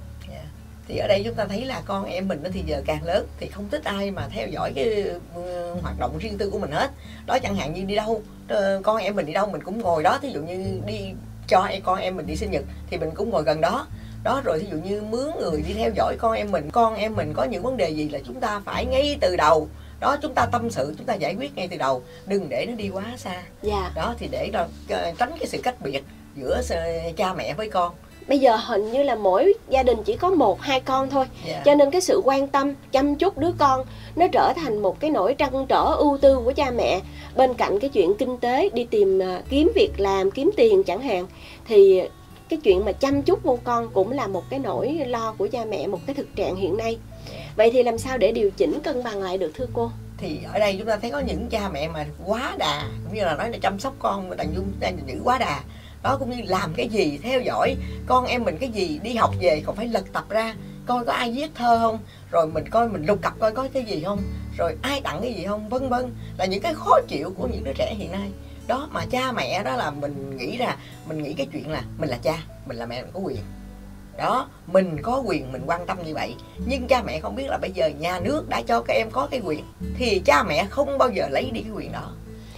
Thì 0.90 0.98
ở 0.98 1.08
đây 1.08 1.22
chúng 1.24 1.34
ta 1.34 1.44
thấy 1.44 1.64
là 1.64 1.82
con 1.84 2.04
em 2.04 2.28
mình 2.28 2.42
thì 2.52 2.62
giờ 2.66 2.82
càng 2.86 3.04
lớn 3.04 3.26
thì 3.40 3.48
không 3.48 3.68
thích 3.70 3.84
ai 3.84 4.10
mà 4.10 4.28
theo 4.30 4.48
dõi 4.48 4.72
cái 4.74 5.04
ừ, 5.34 5.74
hoạt 5.82 5.98
động 5.98 6.18
riêng 6.18 6.38
tư 6.38 6.50
của 6.50 6.58
mình 6.58 6.70
hết. 6.70 6.90
Đó 7.26 7.38
chẳng 7.38 7.54
hạn 7.54 7.74
như 7.74 7.84
đi 7.84 7.94
đâu 7.94 8.22
ờ, 8.48 8.80
con 8.84 8.96
em 8.96 9.16
mình 9.16 9.26
đi 9.26 9.32
đâu 9.32 9.46
mình 9.46 9.62
cũng 9.62 9.78
ngồi 9.78 10.02
đó 10.02 10.18
thí 10.22 10.30
dụ 10.30 10.40
như 10.40 10.80
đi 10.86 11.12
cho 11.48 11.68
con 11.84 11.98
em 11.98 12.16
mình 12.16 12.26
đi 12.26 12.36
sinh 12.36 12.50
nhật 12.50 12.64
thì 12.90 12.96
mình 12.96 13.10
cũng 13.14 13.30
ngồi 13.30 13.42
gần 13.42 13.60
đó. 13.60 13.86
Đó 14.22 14.40
rồi 14.44 14.58
thí 14.58 14.66
dụ 14.70 14.76
như 14.76 15.02
mướn 15.02 15.30
người 15.40 15.62
đi 15.68 15.74
theo 15.74 15.90
dõi 15.96 16.16
con 16.18 16.32
em 16.32 16.50
mình 16.52 16.70
con 16.70 16.94
em 16.94 17.16
mình 17.16 17.32
có 17.36 17.44
những 17.44 17.62
vấn 17.62 17.76
đề 17.76 17.90
gì 17.90 18.08
là 18.08 18.18
chúng 18.26 18.40
ta 18.40 18.60
phải 18.64 18.86
ngay 18.86 19.18
từ 19.20 19.36
đầu. 19.36 19.68
Đó 20.00 20.16
chúng 20.22 20.34
ta 20.34 20.46
tâm 20.52 20.70
sự 20.70 20.94
chúng 20.98 21.06
ta 21.06 21.14
giải 21.14 21.34
quyết 21.34 21.56
ngay 21.56 21.68
từ 21.68 21.76
đầu 21.76 22.02
đừng 22.26 22.48
để 22.48 22.66
nó 22.68 22.74
đi 22.74 22.88
quá 22.88 23.04
xa. 23.16 23.42
Dạ. 23.62 23.92
Đó 23.94 24.14
thì 24.18 24.28
để 24.30 24.50
đó, 24.52 24.66
ờ, 24.88 25.12
tránh 25.18 25.32
cái 25.38 25.48
sự 25.48 25.60
cách 25.62 25.80
biệt 25.80 26.02
giữa 26.36 26.62
cha 27.16 27.34
mẹ 27.34 27.54
với 27.54 27.70
con 27.70 27.94
bây 28.28 28.38
giờ 28.38 28.56
hình 28.56 28.92
như 28.92 29.02
là 29.02 29.14
mỗi 29.14 29.54
gia 29.68 29.82
đình 29.82 29.98
chỉ 30.04 30.16
có 30.16 30.30
một 30.30 30.60
hai 30.60 30.80
con 30.80 31.10
thôi. 31.10 31.26
Dạ. 31.46 31.62
cho 31.64 31.74
nên 31.74 31.90
cái 31.90 32.00
sự 32.00 32.20
quan 32.24 32.48
tâm 32.48 32.74
chăm 32.92 33.14
chút 33.14 33.38
đứa 33.38 33.52
con 33.58 33.84
nó 34.16 34.26
trở 34.32 34.52
thành 34.56 34.82
một 34.82 35.00
cái 35.00 35.10
nỗi 35.10 35.34
trăn 35.34 35.66
trở 35.66 35.82
ưu 35.82 36.18
tư 36.18 36.40
của 36.44 36.52
cha 36.52 36.70
mẹ. 36.70 37.00
Bên 37.36 37.54
cạnh 37.54 37.80
cái 37.80 37.90
chuyện 37.90 38.14
kinh 38.18 38.38
tế 38.38 38.68
đi 38.72 38.84
tìm 38.84 39.22
à, 39.22 39.42
kiếm 39.48 39.72
việc 39.74 40.00
làm 40.00 40.30
kiếm 40.30 40.50
tiền 40.56 40.84
chẳng 40.84 41.02
hạn 41.02 41.26
thì 41.68 42.02
cái 42.48 42.58
chuyện 42.62 42.84
mà 42.84 42.92
chăm 42.92 43.22
chút 43.22 43.42
vô 43.42 43.58
con 43.64 43.88
cũng 43.92 44.12
là 44.12 44.26
một 44.26 44.42
cái 44.50 44.58
nỗi 44.58 45.00
lo 45.06 45.34
của 45.38 45.48
cha 45.52 45.64
mẹ 45.64 45.86
một 45.86 46.00
cái 46.06 46.14
thực 46.14 46.36
trạng 46.36 46.56
hiện 46.56 46.76
nay. 46.76 46.98
Vậy 47.56 47.70
thì 47.72 47.82
làm 47.82 47.98
sao 47.98 48.18
để 48.18 48.32
điều 48.32 48.50
chỉnh 48.50 48.80
cân 48.82 49.04
bằng 49.04 49.22
lại 49.22 49.38
được 49.38 49.50
thưa 49.54 49.66
cô? 49.72 49.90
Thì 50.16 50.38
ở 50.52 50.58
đây 50.58 50.76
chúng 50.78 50.86
ta 50.86 50.96
thấy 50.96 51.10
có 51.10 51.18
những 51.18 51.48
cha 51.50 51.68
mẹ 51.72 51.88
mà 51.88 52.06
quá 52.26 52.56
đà 52.58 52.88
cũng 53.04 53.14
như 53.14 53.24
là 53.24 53.34
nói 53.34 53.50
là 53.50 53.58
chăm 53.62 53.78
sóc 53.78 53.94
con 53.98 54.36
đàn 54.36 54.54
dung 54.54 54.72
đang 54.80 54.98
giữ 55.06 55.20
quá 55.24 55.38
đà 55.38 55.60
đó, 56.02 56.16
cũng 56.18 56.30
như 56.30 56.42
làm 56.46 56.74
cái 56.74 56.88
gì, 56.88 57.18
theo 57.22 57.40
dõi, 57.40 57.76
con 58.06 58.26
em 58.26 58.44
mình 58.44 58.56
cái 58.60 58.68
gì, 58.68 59.00
đi 59.02 59.14
học 59.14 59.34
về 59.40 59.62
còn 59.66 59.76
phải 59.76 59.86
lật 59.86 60.04
tập 60.12 60.24
ra, 60.28 60.54
coi 60.86 61.04
có 61.04 61.12
ai 61.12 61.32
viết 61.32 61.50
thơ 61.54 61.78
không? 61.78 61.98
Rồi 62.30 62.46
mình 62.46 62.68
coi, 62.70 62.88
mình 62.88 63.04
lục 63.06 63.18
cặp 63.22 63.34
coi 63.38 63.52
có 63.52 63.68
cái 63.72 63.84
gì 63.84 64.02
không? 64.04 64.22
Rồi 64.58 64.76
ai 64.82 65.00
tặng 65.00 65.18
cái 65.22 65.34
gì 65.34 65.44
không? 65.44 65.68
Vân 65.68 65.88
vân. 65.88 66.14
Là 66.38 66.44
những 66.44 66.62
cái 66.62 66.74
khó 66.74 67.00
chịu 67.08 67.34
của 67.36 67.48
những 67.52 67.64
đứa 67.64 67.72
trẻ 67.72 67.94
hiện 67.98 68.12
nay. 68.12 68.30
Đó, 68.66 68.88
mà 68.92 69.06
cha 69.10 69.32
mẹ 69.32 69.62
đó 69.62 69.76
là 69.76 69.90
mình 69.90 70.36
nghĩ 70.36 70.56
ra, 70.56 70.76
mình 71.06 71.22
nghĩ 71.22 71.34
cái 71.34 71.46
chuyện 71.52 71.70
là 71.70 71.82
mình 71.98 72.08
là 72.08 72.18
cha, 72.22 72.38
mình 72.66 72.76
là 72.76 72.86
mẹ, 72.86 73.02
mình 73.02 73.10
có 73.14 73.20
quyền. 73.20 73.40
Đó, 74.18 74.48
mình 74.66 75.02
có 75.02 75.22
quyền, 75.26 75.52
mình 75.52 75.62
quan 75.66 75.86
tâm 75.86 75.98
như 76.04 76.14
vậy. 76.14 76.34
Nhưng 76.66 76.88
cha 76.88 77.02
mẹ 77.02 77.20
không 77.20 77.36
biết 77.36 77.46
là 77.48 77.58
bây 77.58 77.70
giờ 77.70 77.88
nhà 77.88 78.20
nước 78.20 78.48
đã 78.48 78.62
cho 78.62 78.80
các 78.80 78.94
em 78.94 79.10
có 79.10 79.28
cái 79.30 79.40
quyền 79.44 79.64
thì 79.98 80.22
cha 80.24 80.42
mẹ 80.42 80.66
không 80.70 80.98
bao 80.98 81.10
giờ 81.10 81.28
lấy 81.30 81.50
đi 81.50 81.60
cái 81.62 81.72
quyền 81.72 81.92
đó 81.92 82.12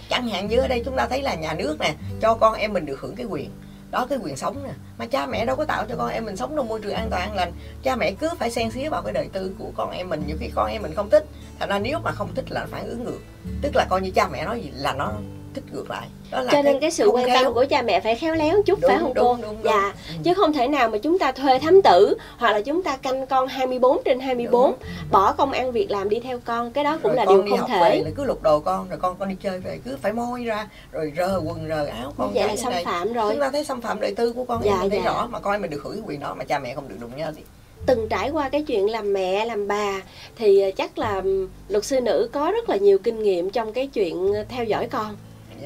chẳng 0.09 0.27
hạn 0.27 0.47
như 0.47 0.59
ở 0.59 0.67
đây 0.67 0.81
chúng 0.85 0.95
ta 0.95 1.07
thấy 1.07 1.21
là 1.21 1.35
nhà 1.35 1.53
nước 1.53 1.77
nè, 1.79 1.93
cho 2.21 2.33
con 2.33 2.53
em 2.53 2.73
mình 2.73 2.85
được 2.85 2.99
hưởng 2.99 3.15
cái 3.15 3.25
quyền, 3.25 3.49
đó, 3.91 4.05
cái 4.09 4.19
quyền 4.23 4.37
sống 4.37 4.63
nè. 4.63 4.73
Mà 4.97 5.05
cha 5.05 5.25
mẹ 5.25 5.45
đâu 5.45 5.55
có 5.55 5.65
tạo 5.65 5.85
cho 5.89 5.95
con 5.97 6.09
em 6.09 6.25
mình 6.25 6.37
sống 6.37 6.53
trong 6.55 6.67
môi 6.67 6.79
trường 6.79 6.93
an 6.93 7.07
toàn, 7.09 7.21
an 7.21 7.35
lành. 7.35 7.51
Cha 7.83 7.95
mẹ 7.95 8.11
cứ 8.11 8.29
phải 8.39 8.51
xen 8.51 8.71
xía 8.71 8.89
vào 8.89 9.01
cái 9.01 9.13
đời 9.13 9.29
tư 9.33 9.55
của 9.59 9.71
con 9.75 9.91
em 9.91 10.09
mình. 10.09 10.23
Nhiều 10.27 10.37
khi 10.39 10.49
con 10.55 10.71
em 10.71 10.81
mình 10.81 10.93
không 10.95 11.09
thích, 11.09 11.25
thành 11.59 11.69
ra 11.69 11.79
nếu 11.79 11.99
mà 11.99 12.11
không 12.11 12.35
thích 12.35 12.51
là 12.51 12.65
phản 12.65 12.87
ứng 12.87 13.03
ngược. 13.03 13.19
Tức 13.61 13.75
là 13.75 13.85
coi 13.89 14.01
như 14.01 14.11
cha 14.11 14.27
mẹ 14.27 14.45
nói 14.45 14.61
gì 14.61 14.71
là 14.73 14.93
nó 14.93 15.13
thích 15.53 15.63
ngược 15.73 15.89
lại 15.89 16.07
đó 16.31 16.41
là 16.41 16.51
cho 16.51 16.61
nên 16.61 16.79
cái 16.79 16.91
sự 16.91 17.07
quan 17.09 17.27
tâm 17.33 17.53
của 17.53 17.65
cha 17.69 17.81
mẹ 17.81 17.99
phải 17.99 18.15
khéo 18.15 18.35
léo 18.35 18.61
chút 18.63 18.79
Đúng, 18.81 18.89
phải 18.89 18.99
không 18.99 19.13
đúng, 19.13 19.25
cô 19.25 19.33
đúng, 19.41 19.41
đúng. 19.41 19.57
dạ 19.63 19.93
Ừ. 20.09 20.13
chứ 20.23 20.33
không 20.33 20.53
thể 20.53 20.67
nào 20.67 20.89
mà 20.89 20.97
chúng 20.97 21.19
ta 21.19 21.31
thuê 21.31 21.59
thám 21.59 21.81
tử 21.81 22.17
hoặc 22.37 22.51
là 22.51 22.61
chúng 22.61 22.83
ta 22.83 22.97
canh 22.97 23.27
con 23.27 23.47
24 23.47 24.01
trên 24.05 24.19
24 24.19 24.51
Đúng. 24.71 24.73
bỏ 25.11 25.31
công 25.33 25.51
ăn 25.51 25.71
việc 25.71 25.91
làm 25.91 26.09
đi 26.09 26.19
theo 26.19 26.39
con 26.45 26.71
cái 26.71 26.83
đó 26.83 26.97
cũng 27.03 27.11
rồi 27.11 27.15
là 27.15 27.25
điều 27.25 27.41
đi 27.41 27.51
không 27.59 27.69
thể 27.69 27.79
về 27.79 28.03
là 28.05 28.09
cứ 28.17 28.23
lục 28.23 28.41
đồ 28.43 28.59
con 28.59 28.89
rồi 28.89 28.99
con 29.01 29.15
con 29.19 29.29
đi 29.29 29.35
chơi 29.43 29.59
về 29.59 29.79
cứ 29.85 29.97
phải 30.01 30.13
moi 30.13 30.43
ra 30.43 30.67
rồi 30.91 31.11
rờ 31.17 31.39
quần 31.45 31.67
rờ 31.69 31.85
áo 31.85 32.13
con 32.17 32.33
vậy 32.33 32.47
là 32.47 32.55
xâm 32.55 32.71
này 32.71 32.85
phạm 32.85 33.13
rồi 33.13 33.31
chúng 33.33 33.41
ta 33.41 33.49
thấy 33.49 33.63
xâm 33.63 33.81
phạm 33.81 34.01
đời 34.01 34.13
tư 34.15 34.33
của 34.33 34.43
con 34.45 34.61
Dạ, 34.65 34.77
thấy 34.79 34.89
dạ. 34.91 35.01
rõ 35.05 35.27
mà 35.31 35.39
em 35.53 35.61
mình 35.61 35.71
được 35.71 35.81
hưởng 35.83 36.01
quyền 36.05 36.19
đó 36.19 36.35
mà 36.37 36.43
cha 36.43 36.59
mẹ 36.59 36.75
không 36.75 36.89
được 36.89 36.95
đụng 36.99 37.11
nhau 37.17 37.31
thì 37.35 37.41
từng 37.85 38.07
trải 38.09 38.29
qua 38.29 38.49
cái 38.49 38.63
chuyện 38.63 38.89
làm 38.91 39.13
mẹ 39.13 39.45
làm 39.45 39.67
bà 39.67 40.01
thì 40.35 40.71
chắc 40.77 40.97
là 40.97 41.21
luật 41.69 41.85
sư 41.85 42.01
nữ 42.01 42.29
có 42.33 42.51
rất 42.51 42.69
là 42.69 42.75
nhiều 42.75 42.97
kinh 42.97 43.23
nghiệm 43.23 43.49
trong 43.49 43.73
cái 43.73 43.87
chuyện 43.87 44.33
theo 44.49 44.63
dõi 44.65 44.87
con. 44.91 45.15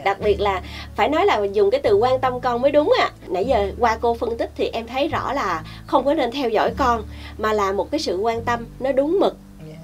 Đặc 0.03 0.19
biệt 0.19 0.39
là 0.39 0.61
phải 0.95 1.09
nói 1.09 1.25
là 1.25 1.43
dùng 1.53 1.71
cái 1.71 1.81
từ 1.83 1.95
quan 1.95 2.19
tâm 2.19 2.39
con 2.39 2.61
mới 2.61 2.71
đúng 2.71 2.93
ạ. 2.99 3.11
Nãy 3.27 3.45
giờ 3.45 3.71
qua 3.79 3.97
cô 4.01 4.13
phân 4.13 4.37
tích 4.37 4.51
thì 4.55 4.69
em 4.73 4.87
thấy 4.87 5.07
rõ 5.07 5.33
là 5.33 5.63
không 5.87 6.05
có 6.05 6.13
nên 6.13 6.31
theo 6.31 6.49
dõi 6.49 6.73
con 6.77 7.03
mà 7.37 7.53
là 7.53 7.71
một 7.71 7.91
cái 7.91 7.99
sự 7.99 8.17
quan 8.17 8.41
tâm 8.41 8.65
nó 8.79 8.91
đúng 8.91 9.19
mực. 9.19 9.37
Dạ, 9.69 9.75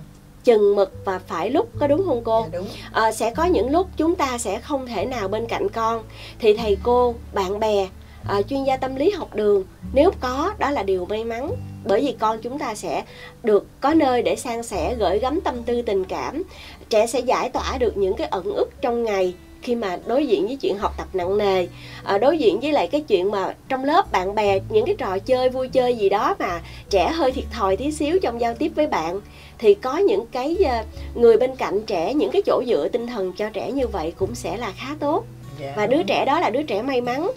chừng 0.44 0.76
mực 0.76 1.06
và 1.06 1.20
phải 1.28 1.50
lúc 1.50 1.70
có 1.80 1.88
đúng 1.88 2.06
không 2.06 2.22
cô? 2.24 2.42
Dạ, 2.42 2.58
đúng. 2.58 2.68
Ờ, 2.92 3.12
sẽ 3.12 3.32
có 3.32 3.46
những 3.46 3.70
lúc 3.72 3.88
chúng 3.98 4.16
ta 4.16 4.38
sẽ 4.38 4.60
không 4.60 4.88
thể 4.88 5.06
nào 5.06 5.28
bên 5.28 5.48
cạnh 5.48 5.70
con. 5.70 6.04
Thì 6.40 6.58
thầy 6.58 6.78
cô 6.84 7.16
bạn 7.34 7.60
bè 7.60 7.88
ờ, 8.28 8.42
chuyên 8.42 8.64
gia 8.64 8.78
tâm 8.78 8.96
lý 8.96 9.10
học 9.10 9.36
đường 9.36 9.64
nếu 9.94 10.12
có 10.20 10.54
đó 10.58 10.72
là 10.72 10.84
điều 10.84 11.06
may 11.06 11.24
mắn. 11.24 11.50
Bởi 11.86 12.02
vì 12.02 12.16
con 12.20 12.40
chúng 12.42 12.60
ta 12.60 12.76
sẽ 12.76 13.04
được 13.44 13.68
có 13.82 13.94
nơi 13.94 14.22
để 14.22 14.36
san 14.36 14.64
sẻ 14.64 14.96
gửi 14.96 15.20
gắm 15.20 15.42
tâm 15.42 15.64
tư 15.64 15.82
tình 15.82 16.06
cảm. 16.06 16.44
Trẻ 16.90 17.08
sẽ 17.08 17.20
giải 17.20 17.50
tỏa 17.50 17.78
được 17.78 17.98
những 17.98 18.16
cái 18.16 18.28
ẩn 18.28 18.44
ức 18.44 18.70
trong 18.82 19.04
ngày 19.04 19.34
khi 19.64 19.76
mà 19.76 19.98
đối 20.06 20.28
diện 20.28 20.48
với 20.48 20.56
chuyện 20.56 20.78
học 20.78 20.94
tập 20.98 21.08
nặng 21.14 21.38
nề 21.38 21.68
ờ, 22.04 22.18
đối 22.18 22.38
diện 22.38 22.60
với 22.60 22.72
lại 22.72 22.88
cái 22.88 23.02
chuyện 23.02 23.32
mà 23.32 23.56
trong 23.70 23.86
lớp 23.86 24.12
bạn 24.12 24.36
bè 24.36 24.60
những 24.70 24.86
cái 24.86 24.96
trò 24.98 25.20
chơi 25.20 25.50
vui 25.50 25.68
chơi 25.68 25.96
gì 25.96 26.10
đó 26.10 26.36
mà 26.40 26.62
trẻ 26.90 27.12
hơi 27.12 27.32
thiệt 27.32 27.46
thòi 27.52 27.78
tí 27.78 27.92
xíu 27.92 28.20
trong 28.20 28.42
giao 28.42 28.54
tiếp 28.54 28.72
với 28.76 28.88
bạn 28.88 29.22
thì 29.58 29.74
có 29.74 29.98
những 29.98 30.26
cái 30.32 30.58
ờ, 30.66 30.84
người 31.16 31.38
bên 31.38 31.56
cạnh 31.56 31.82
trẻ 31.86 32.14
những 32.14 32.32
cái 32.32 32.42
chỗ 32.46 32.64
dựa 32.68 32.88
tinh 32.92 33.08
thần 33.08 33.34
cho 33.38 33.50
trẻ 33.50 33.72
như 33.72 33.88
vậy 33.88 34.14
cũng 34.18 34.36
sẽ 34.36 34.58
là 34.58 34.72
khá 34.78 34.96
tốt. 35.00 35.24
Dạ, 35.60 35.74
và 35.76 35.88
đứa 35.88 36.04
trẻ 36.04 36.26
đó 36.26 36.40
là 36.40 36.50
đứa 36.50 36.64
trẻ 36.64 36.82
may 36.82 37.02
mắn. 37.02 37.32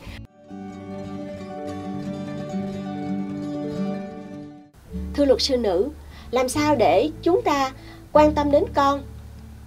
Thưa 5.14 5.24
luật 5.24 5.42
sư 5.42 5.56
nữ 5.56 5.88
làm 6.30 6.48
sao 6.48 6.76
để 6.76 7.10
chúng 7.22 7.42
ta 7.42 7.72
quan 8.12 8.32
tâm 8.32 8.50
đến 8.50 8.64
con 8.74 9.02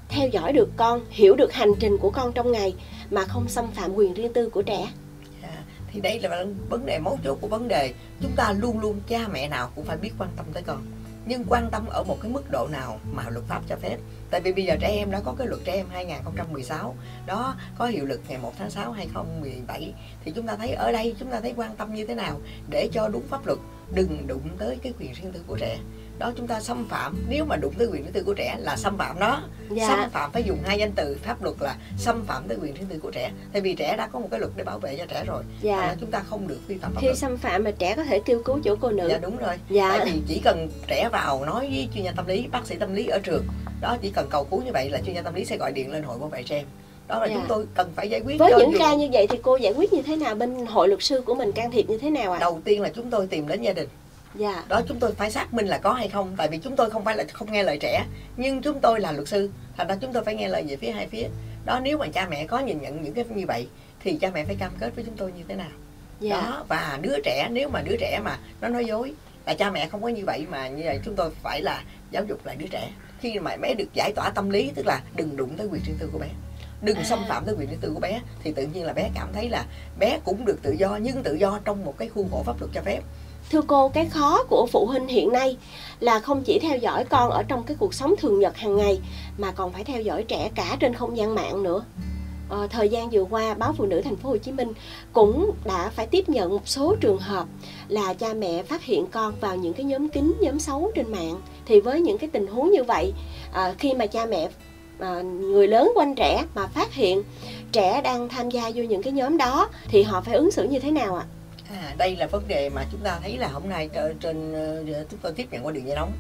theo 0.10 0.28
dõi 0.28 0.54
được 0.54 0.70
con, 0.78 1.02
hiểu 1.10 1.36
được 1.36 1.54
hành 1.54 1.72
trình 1.80 1.98
của 1.98 2.10
con 2.10 2.32
trong 2.34 2.52
ngày 2.52 2.76
mà 3.10 3.26
không 3.26 3.48
xâm 3.48 3.72
phạm 3.72 3.94
quyền 3.94 4.14
riêng 4.14 4.34
tư 4.34 4.50
của 4.50 4.62
trẻ. 4.62 4.88
Dạ, 5.42 5.64
thì 5.92 6.02
đây 6.02 6.20
là 6.20 6.46
vấn 6.70 6.86
đề 6.86 7.00
mấu 7.00 7.18
chốt 7.24 7.38
của 7.42 7.48
vấn 7.48 7.68
đề. 7.68 7.94
Chúng 8.22 8.32
ta 8.36 8.54
luôn 8.54 8.80
luôn, 8.80 9.02
cha 9.08 9.28
mẹ 9.28 9.48
nào 9.48 9.70
cũng 9.76 9.86
phải 9.86 9.98
biết 9.98 10.12
quan 10.18 10.30
tâm 10.38 10.46
tới 10.54 10.64
con. 10.64 10.82
Nhưng 11.26 11.44
quan 11.50 11.70
tâm 11.72 11.86
ở 11.88 12.04
một 12.04 12.18
cái 12.22 12.32
mức 12.32 12.52
độ 12.52 12.68
nào 12.72 13.00
mà 13.14 13.24
luật 13.30 13.46
pháp 13.46 13.62
cho 13.70 13.76
phép. 13.76 13.98
Tại 14.30 14.42
vì 14.42 14.54
bây 14.54 14.66
giờ 14.66 14.76
trẻ 14.82 14.88
em 14.88 15.12
đã 15.12 15.20
có 15.26 15.36
cái 15.38 15.48
luật 15.48 15.62
trẻ 15.66 15.74
em 15.74 15.86
2016 15.92 16.96
đó, 17.28 17.56
có 17.78 17.86
hiệu 17.86 18.06
lực 18.06 18.22
ngày 18.28 18.38
1 18.42 18.54
tháng 18.60 18.70
6 18.70 18.92
2017 18.92 19.94
thì 20.26 20.32
chúng 20.36 20.48
ta 20.48 20.56
thấy 20.56 20.72
ở 20.72 20.92
đây, 20.92 21.16
chúng 21.20 21.32
ta 21.32 21.40
thấy 21.40 21.54
quan 21.58 21.76
tâm 21.76 21.94
như 21.94 22.06
thế 22.06 22.16
nào 22.16 22.40
để 22.70 22.90
cho 22.94 23.08
đúng 23.08 23.28
pháp 23.30 23.48
luật, 23.48 23.60
đừng 23.94 24.28
đụng 24.28 24.50
tới 24.58 24.78
cái 24.84 24.94
quyền 25.00 25.14
riêng 25.14 25.32
tư 25.32 25.40
của 25.48 25.58
trẻ 25.60 25.78
đó 26.20 26.32
chúng 26.38 26.48
ta 26.48 26.60
xâm 26.62 26.88
phạm 26.90 27.16
nếu 27.30 27.46
mà 27.46 27.56
đụng 27.56 27.74
tới 27.78 27.88
quyền 27.88 28.04
riêng 28.04 28.12
tư 28.14 28.24
của 28.26 28.34
trẻ 28.34 28.56
là 28.60 28.76
xâm 28.76 28.98
phạm 28.98 29.20
nó. 29.20 29.42
Dạ. 29.70 29.88
Xâm 29.88 30.10
phạm 30.12 30.32
phải 30.32 30.44
dùng 30.44 30.58
hai 30.66 30.78
danh 30.80 30.92
từ 30.96 31.18
pháp 31.24 31.44
luật 31.44 31.56
là 31.60 31.76
xâm 31.98 32.26
phạm 32.26 32.44
tới 32.48 32.58
quyền 32.62 32.74
riêng 32.74 32.86
tư 32.90 33.00
của 33.04 33.12
trẻ. 33.12 33.32
Tại 33.54 33.62
vì 33.62 33.74
trẻ 33.76 33.96
đã 33.98 34.08
có 34.08 34.20
một 34.20 34.28
cái 34.32 34.40
luật 34.40 34.52
để 34.56 34.64
bảo 34.64 34.80
vệ 34.80 34.96
cho 34.98 35.06
trẻ 35.06 35.24
rồi. 35.28 35.44
Thành 35.62 35.72
ra 35.72 35.88
dạ 35.88 35.96
chúng 36.00 36.12
ta 36.12 36.20
không 36.30 36.48
được 36.48 36.60
vi 36.68 36.78
phạm 36.78 36.94
pháp 36.94 37.02
khi 37.02 37.08
luật. 37.08 37.18
xâm 37.18 37.38
phạm 37.38 37.64
mà 37.64 37.72
trẻ 37.72 37.94
có 37.96 38.04
thể 38.04 38.20
kêu 38.26 38.42
cứu 38.46 38.60
chỗ 38.64 38.76
cô 38.80 38.90
nữ. 38.92 39.08
Dạ 39.10 39.18
đúng 39.18 39.38
rồi. 39.38 39.56
Dạ. 39.70 39.90
Tại 39.98 40.06
vì 40.06 40.22
chỉ 40.28 40.42
cần 40.44 40.70
trẻ 40.88 41.10
vào 41.12 41.46
nói 41.46 41.68
với 41.72 41.90
chuyên 41.96 42.04
gia 42.06 42.12
tâm 42.12 42.28
lý 42.28 42.48
bác 42.52 42.66
sĩ 42.68 42.76
tâm 42.76 42.96
lý 42.96 43.08
ở 43.08 43.20
trường 43.20 43.46
đó 43.82 43.98
chỉ 44.02 44.10
cần 44.10 44.28
cầu 44.30 44.44
cứu 44.44 44.62
như 44.64 44.72
vậy 44.74 44.90
là 44.90 45.00
chuyên 45.06 45.16
gia 45.16 45.22
tâm 45.22 45.34
lý 45.34 45.46
sẽ 45.46 45.58
gọi 45.58 45.72
điện 45.72 45.92
lên 45.92 46.04
hội 46.04 46.20
bảo 46.20 46.30
vệ 46.30 46.44
trẻ 46.44 46.58
em. 46.58 46.66
Đó 47.08 47.20
là 47.20 47.26
Dạ. 47.28 47.34
chúng 47.36 47.46
tôi 47.48 47.66
cần 47.76 47.92
phải 47.96 48.10
giải 48.10 48.22
quyết 48.26 48.40
với 48.40 48.54
những 48.60 48.72
dù- 48.72 48.80
ca 48.80 48.94
như 48.96 49.10
vậy 49.12 49.28
thì 49.28 49.38
cô 49.42 49.56
giải 49.58 49.74
quyết 49.74 49.94
như 49.94 50.02
thế 50.02 50.16
nào? 50.16 50.36
Bên 50.36 50.66
hội 50.66 50.88
luật 50.88 51.04
sư 51.04 51.22
của 51.26 51.36
mình 51.36 51.52
can 51.52 51.72
thiệp 51.72 51.90
như 51.90 51.98
thế 51.98 52.10
nào 52.10 52.32
ạ? 52.32 52.40
Đầu 52.40 52.62
tiên 52.66 52.82
là 52.82 52.90
chúng 52.96 53.10
tôi 53.10 53.28
tìm 53.28 53.48
đến 53.48 53.62
gia 53.62 53.74
đình 53.74 53.88
dạ. 54.36 54.64
Đó 54.68 54.82
chúng 54.88 55.00
tôi 55.00 55.14
phải 55.14 55.32
xác 55.32 55.54
minh 55.54 55.68
là 55.68 55.78
có 55.78 55.94
hay 55.94 56.08
không 56.08 56.34
tại 56.38 56.48
vì 56.48 56.58
chúng 56.58 56.76
tôi 56.76 56.90
không 56.90 57.04
phải 57.04 57.16
là 57.16 57.24
không 57.34 57.52
nghe 57.52 57.64
lời 57.64 57.78
trẻ 57.82 58.06
nhưng 58.38 58.62
chúng 58.62 58.80
tôi 58.80 59.00
là 59.00 59.12
luật 59.12 59.28
sư. 59.28 59.50
Thành 59.78 59.88
ra 59.88 59.96
chúng 60.02 60.14
tôi 60.14 60.24
phải 60.24 60.36
nghe 60.36 60.48
lời 60.48 60.64
về 60.68 60.76
phía 60.76 60.92
hai 60.92 61.08
phía. 61.08 61.28
Đó 61.66 61.80
nếu 61.84 61.98
mà 61.98 62.08
cha 62.14 62.28
mẹ 62.30 62.46
có 62.46 62.60
nhìn 62.60 62.82
nhận 62.82 63.02
những 63.02 63.14
cái 63.14 63.26
như 63.36 63.46
vậy 63.46 63.68
thì 64.00 64.18
cha 64.22 64.32
mẹ 64.34 64.46
phải 64.46 64.56
cam 64.56 64.72
kết 64.80 64.96
với 64.96 65.06
chúng 65.06 65.18
tôi 65.18 65.32
như 65.32 65.44
thế 65.48 65.56
nào. 65.56 65.72
Dạ. 66.20 66.42
Đó 66.42 66.66
và 66.68 67.00
đứa 67.02 67.16
trẻ 67.24 67.48
nếu 67.52 67.70
mà 67.70 67.82
đứa 67.82 67.96
trẻ 68.00 68.20
mà 68.24 68.40
nó 68.62 68.68
nói 68.68 68.86
dối 68.86 69.14
là 69.46 69.54
cha 69.54 69.72
mẹ 69.72 69.88
không 69.88 70.02
có 70.02 70.08
như 70.08 70.26
vậy 70.26 70.46
mà 70.50 70.68
như 70.68 70.84
vậy 70.86 71.00
chúng 71.06 71.16
tôi 71.16 71.32
phải 71.44 71.62
là 71.62 71.84
giáo 72.12 72.24
dục 72.24 72.46
lại 72.46 72.56
đứa 72.56 72.68
trẻ. 72.72 72.90
Khi 73.20 73.40
mà 73.40 73.58
bé 73.58 73.74
được 73.74 73.94
giải 73.94 74.14
tỏa 74.16 74.30
tâm 74.30 74.50
lý 74.50 74.72
tức 74.76 74.86
là 74.86 75.02
đừng 75.16 75.38
đụng 75.38 75.58
tới 75.58 75.68
quyền 75.68 75.82
riêng 75.86 75.96
tư 76.00 76.10
của 76.14 76.20
bé 76.20 76.28
đừng 76.82 76.98
À. 76.98 77.04
xâm 77.04 77.20
phạm 77.30 77.46
tới 77.46 77.56
quyền 77.60 77.70
riêng 77.70 77.80
tư 77.82 77.92
của 77.94 78.00
bé 78.00 78.22
thì 78.44 78.54
tự 78.54 78.68
nhiên 78.68 78.86
là 78.86 78.94
bé 78.94 79.10
cảm 79.16 79.34
thấy 79.34 79.50
là 79.50 79.66
bé 80.00 80.20
cũng 80.24 80.46
được 80.46 80.60
tự 80.62 80.72
do 80.72 81.00
nhưng 81.02 81.24
tự 81.24 81.34
do 81.34 81.60
trong 81.66 81.86
một 81.86 81.96
cái 81.98 82.10
khuôn 82.10 82.30
khổ 82.32 82.44
pháp 82.46 82.60
luật 82.60 82.72
cho 82.74 82.82
phép 82.82 83.02
Thưa 83.52 83.62
cô, 83.68 83.90
cái 83.90 84.06
khó 84.06 84.44
của 84.44 84.68
phụ 84.72 84.86
huynh 84.86 85.08
hiện 85.08 85.32
nay 85.32 85.58
là 86.00 86.20
không 86.20 86.44
chỉ 86.44 86.60
theo 86.60 86.78
dõi 86.78 87.06
con 87.06 87.30
ở 87.30 87.44
trong 87.44 87.64
cái 87.64 87.78
cuộc 87.80 87.94
sống 87.94 88.16
thường 88.18 88.40
nhật 88.40 88.58
hàng 88.58 88.78
ngày 88.78 89.00
mà 89.38 89.52
còn 89.52 89.72
phải 89.72 89.84
theo 89.84 90.02
dõi 90.02 90.24
trẻ 90.24 90.50
cả 90.56 90.78
trên 90.80 90.94
không 90.94 91.18
gian 91.18 91.36
mạng 91.36 91.64
nữa. 91.64 91.84
à, 92.50 92.58
thời 92.70 92.90
gian 92.90 93.10
vừa 93.10 93.24
qua, 93.24 93.54
báo 93.54 93.74
Phụ 93.78 93.86
nữ 93.86 94.02
Thành 94.02 94.16
phố 94.16 94.30
Hồ 94.30 94.38
Chí 94.38 94.52
Minh 94.52 94.74
cũng 95.14 95.52
đã 95.66 95.92
phải 95.96 96.08
tiếp 96.08 96.30
nhận 96.30 96.50
một 96.50 96.68
số 96.68 96.96
trường 97.02 97.18
hợp 97.18 97.46
là 97.88 98.14
cha 98.14 98.34
mẹ 98.34 98.64
phát 98.64 98.84
hiện 98.84 99.08
con 99.08 99.34
vào 99.42 99.56
những 99.56 99.74
cái 99.74 99.86
nhóm 99.86 100.10
kín, 100.10 100.34
nhóm 100.40 100.60
xấu 100.60 100.92
trên 100.96 101.12
mạng. 101.12 101.42
Thì 101.66 101.80
với 101.80 102.02
những 102.02 102.18
cái 102.18 102.30
tình 102.34 102.48
huống 102.48 102.72
như 102.72 102.84
vậy, 102.84 103.14
à, 103.54 103.74
khi 103.78 103.94
mà 103.94 104.06
cha 104.06 104.26
mẹ 104.26 104.50
à, 105.00 105.22
người 105.22 105.68
lớn 105.68 105.92
quanh 105.96 106.16
trẻ 106.16 106.46
mà 106.56 106.68
phát 106.68 106.94
hiện 106.94 107.24
trẻ 107.72 108.02
đang 108.02 108.30
tham 108.30 108.50
gia 108.50 108.72
vô 108.76 108.84
những 108.84 109.04
cái 109.04 109.14
nhóm 109.14 109.38
đó 109.38 109.70
thì 109.88 110.04
họ 110.04 110.22
phải 110.22 110.36
ứng 110.36 110.52
xử 110.52 110.64
như 110.64 110.80
thế 110.80 110.92
nào 110.92 111.16
ạ? 111.16 111.26
À, 111.30 111.39
À, 111.70 111.96
đây 111.98 112.16
là 112.16 112.28
vấn 112.28 112.48
đề 112.48 112.70
mà 112.70 112.86
chúng 112.92 113.02
ta 113.04 113.20
thấy 113.22 113.38
là 113.38 113.48
hôm 113.48 113.70
nay 113.70 113.90
trên, 114.20 114.54
ờ, 114.54 115.06
chúng 115.10 115.20
tôi 115.20 115.34
tiếp 115.34 115.48
nhận 115.52 115.66
qua 115.66 115.72
đường 115.72 115.88
dây 115.88 115.96
nóng. 115.96 116.12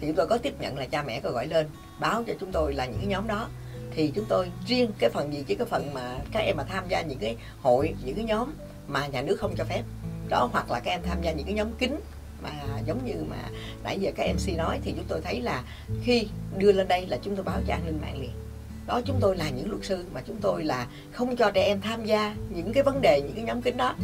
Thì 0.00 0.06
chúng 0.06 0.16
tôi 0.16 0.26
có 0.26 0.38
tiếp 0.38 0.54
nhận 0.60 0.78
là 0.78 0.86
cha 0.86 1.02
mẹ 1.02 1.20
có 1.20 1.30
gọi 1.30 1.46
lên 1.46 1.66
báo 2.00 2.24
cho 2.26 2.32
chúng 2.40 2.52
tôi 2.52 2.74
là 2.74 2.86
những 2.86 2.98
cái 2.98 3.06
nhóm 3.06 3.26
đó. 3.26 3.48
Thì 3.90 4.12
chúng 4.14 4.24
tôi 4.28 4.50
riêng 4.66 4.90
cái 4.98 5.10
phần 5.10 5.32
gì? 5.32 5.44
Chứ 5.46 5.54
cái 5.54 5.66
phần 5.66 5.94
mà 5.94 6.18
các 6.32 6.40
em 6.40 6.56
mà 6.56 6.64
tham 6.64 6.84
gia 6.88 7.02
những 7.02 7.18
cái 7.18 7.36
hội 7.62 7.94
những 8.04 8.16
cái 8.16 8.24
nhóm 8.24 8.54
mà 8.88 9.06
nhà 9.06 9.22
nước 9.22 9.36
không 9.40 9.54
cho 9.56 9.64
phép. 9.64 9.82
Đó 10.28 10.48
hoặc 10.52 10.70
là 10.70 10.80
các 10.80 10.90
em 10.90 11.00
tham 11.02 11.22
gia 11.22 11.32
những 11.32 11.46
cái 11.46 11.54
nhóm 11.54 11.72
kín 11.72 11.96
mà 12.42 12.50
giống 12.86 13.04
như 13.04 13.14
mà 13.30 13.50
nãy 13.84 13.98
giờ 14.00 14.10
các 14.16 14.26
MC 14.34 14.56
nói 14.56 14.80
thì 14.84 14.92
chúng 14.96 15.06
tôi 15.08 15.20
thấy 15.24 15.40
là 15.40 15.62
khi 16.02 16.28
đưa 16.58 16.72
lên 16.72 16.88
đây 16.88 17.06
là 17.06 17.18
chúng 17.22 17.36
tôi 17.36 17.44
báo 17.44 17.60
cho 17.66 17.74
an 17.74 17.82
ninh 17.86 17.98
mạng 18.02 18.20
liền. 18.20 18.32
Đó 18.86 19.00
chúng 19.04 19.18
tôi 19.20 19.36
là 19.36 19.50
những 19.50 19.70
luật 19.70 19.84
sư 19.84 20.04
mà 20.14 20.20
chúng 20.26 20.36
tôi 20.40 20.64
là 20.64 20.86
không 21.12 21.36
cho 21.36 21.50
trẻ 21.50 21.62
em 21.62 21.80
tham 21.80 22.04
gia 22.04 22.34
những 22.54 22.72
cái 22.72 22.82
vấn 22.82 23.00
đề 23.00 23.20
những 23.20 23.34
cái 23.34 23.44
nhóm 23.44 23.62
kín 23.62 23.76
đó 23.76 23.94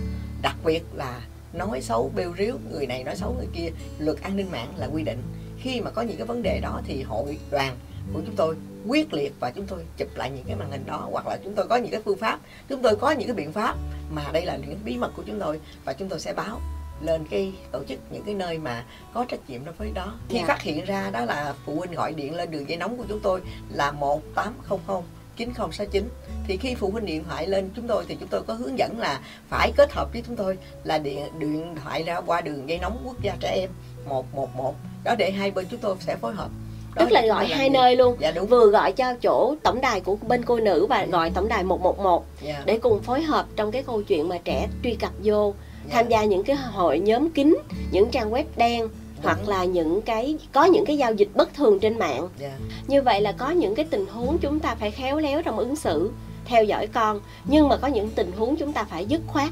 đặc 0.42 0.56
biệt 0.64 0.82
là 0.94 1.20
nói 1.52 1.80
xấu 1.82 2.10
bêu 2.16 2.34
ríu 2.38 2.54
người 2.70 2.86
này 2.86 3.04
nói 3.04 3.16
xấu 3.16 3.34
người 3.38 3.48
kia 3.54 3.70
luật 3.98 4.22
an 4.22 4.36
ninh 4.36 4.50
mạng 4.50 4.72
là 4.76 4.86
quy 4.86 5.02
định. 5.02 5.22
Khi 5.60 5.80
mà 5.80 5.90
có 5.90 6.02
những 6.02 6.16
cái 6.16 6.26
vấn 6.26 6.42
đề 6.42 6.60
đó 6.60 6.80
thì 6.86 7.02
hội 7.02 7.38
đoàn 7.50 7.76
của 8.12 8.20
chúng 8.26 8.36
tôi 8.36 8.56
quyết 8.86 9.14
liệt 9.14 9.34
và 9.40 9.50
chúng 9.50 9.66
tôi 9.66 9.84
chụp 9.96 10.08
lại 10.14 10.30
những 10.30 10.44
cái 10.46 10.56
màn 10.56 10.70
hình 10.70 10.86
đó 10.86 11.08
hoặc 11.12 11.26
là 11.26 11.38
chúng 11.44 11.54
tôi 11.54 11.66
có 11.68 11.76
những 11.76 11.90
cái 11.90 12.00
phương 12.04 12.18
pháp 12.18 12.40
chúng 12.68 12.82
tôi 12.82 12.96
có 12.96 13.10
những 13.10 13.28
cái 13.28 13.34
biện 13.34 13.52
pháp 13.52 13.76
mà 14.10 14.24
đây 14.32 14.44
là 14.44 14.56
những 14.56 14.78
bí 14.84 14.96
mật 14.96 15.10
của 15.16 15.22
chúng 15.26 15.40
tôi 15.40 15.60
và 15.84 15.92
chúng 15.92 16.08
tôi 16.08 16.20
sẽ 16.20 16.32
báo 16.32 16.60
lên 17.00 17.24
cái 17.30 17.52
tổ 17.72 17.84
chức 17.84 17.98
những 18.10 18.22
cái 18.24 18.34
nơi 18.34 18.58
mà 18.58 18.84
có 19.14 19.24
trách 19.28 19.40
nhiệm 19.48 19.64
đối 19.64 19.74
với 19.74 19.90
đó. 19.94 20.14
Khi 20.28 20.38
Dạ. 20.38 20.44
phát 20.46 20.62
hiện 20.62 20.84
ra 20.84 21.10
đó 21.10 21.24
là 21.24 21.54
phụ 21.64 21.74
huynh 21.74 21.92
gọi 21.92 22.12
điện 22.12 22.34
lên 22.34 22.50
đường 22.50 22.68
dây 22.68 22.78
nóng 22.78 22.96
của 22.96 23.04
chúng 23.08 23.20
tôi 23.20 23.40
là 23.68 23.92
1800 23.92 25.02
9069 25.40 26.08
thì 26.46 26.56
khi 26.56 26.74
phụ 26.74 26.90
huynh 26.90 27.06
điện 27.06 27.24
thoại 27.28 27.46
lên 27.46 27.70
chúng 27.76 27.86
tôi 27.86 28.04
thì 28.08 28.16
chúng 28.20 28.28
tôi 28.28 28.42
có 28.42 28.54
hướng 28.54 28.78
dẫn 28.78 28.98
là 28.98 29.20
phải 29.48 29.72
kết 29.76 29.92
hợp 29.92 30.12
với 30.12 30.22
chúng 30.26 30.36
tôi 30.36 30.58
là 30.84 30.98
điện 30.98 31.24
điện 31.38 31.74
thoại 31.84 32.02
ra 32.02 32.20
qua 32.20 32.40
đường 32.40 32.68
dây 32.68 32.78
nóng 32.78 33.02
quốc 33.04 33.22
gia 33.22 33.36
trẻ 33.40 33.52
em 33.60 33.70
111 34.08 34.74
đó 35.04 35.14
để 35.18 35.30
hai 35.30 35.50
bên 35.50 35.66
chúng 35.70 35.80
tôi 35.80 35.96
sẽ 36.00 36.16
phối 36.16 36.34
hợp. 36.34 36.48
Đó 36.94 37.02
Tức 37.04 37.12
là 37.12 37.26
gọi 37.26 37.46
hai 37.46 37.68
gì? 37.68 37.74
nơi 37.74 37.96
luôn. 37.96 38.16
dạ 38.20 38.30
đúng. 38.30 38.46
Vừa 38.46 38.66
gọi 38.66 38.92
cho 38.92 39.14
chỗ 39.22 39.54
tổng 39.62 39.80
đài 39.80 40.00
của 40.00 40.16
bên 40.16 40.44
cô 40.44 40.60
nữ 40.60 40.86
và 40.86 41.04
gọi 41.04 41.30
tổng 41.30 41.48
đài 41.48 41.64
111 41.64 42.24
dạ, 42.42 42.62
để 42.66 42.78
cùng 42.78 43.02
phối 43.02 43.22
hợp 43.22 43.46
trong 43.56 43.72
cái 43.72 43.82
câu 43.82 44.02
chuyện 44.02 44.28
mà 44.28 44.38
trẻ 44.44 44.68
truy 44.84 44.94
cập 44.94 45.10
vô 45.24 45.54
dạ, 45.86 45.94
tham 45.94 46.08
gia 46.08 46.24
những 46.24 46.44
cái 46.44 46.56
hội 46.56 46.98
nhóm 46.98 47.30
kín, 47.30 47.56
những 47.90 48.10
trang 48.10 48.30
web 48.30 48.44
đen 48.56 48.88
hoặc 49.22 49.48
là 49.48 49.64
những 49.64 50.02
cái 50.02 50.36
có 50.52 50.64
những 50.64 50.84
cái 50.86 50.98
giao 50.98 51.12
dịch 51.12 51.28
bất 51.34 51.54
thường 51.54 51.78
trên 51.80 51.98
mạng. 51.98 52.28
dạ, 52.38 52.52
Như 52.88 53.02
vậy 53.02 53.20
là 53.20 53.32
có 53.32 53.50
những 53.50 53.74
cái 53.74 53.84
tình 53.90 54.06
huống 54.06 54.38
chúng 54.38 54.60
ta 54.60 54.74
phải 54.74 54.90
khéo 54.90 55.18
léo 55.18 55.42
trong 55.42 55.58
ứng 55.58 55.76
xử, 55.76 56.10
theo 56.44 56.64
dõi 56.64 56.86
con, 56.86 57.20
nhưng 57.44 57.68
mà 57.68 57.76
có 57.76 57.88
những 57.88 58.08
tình 58.10 58.32
huống 58.32 58.56
chúng 58.56 58.72
ta 58.72 58.84
phải 58.84 59.04
dứt 59.06 59.20
khoát, 59.26 59.48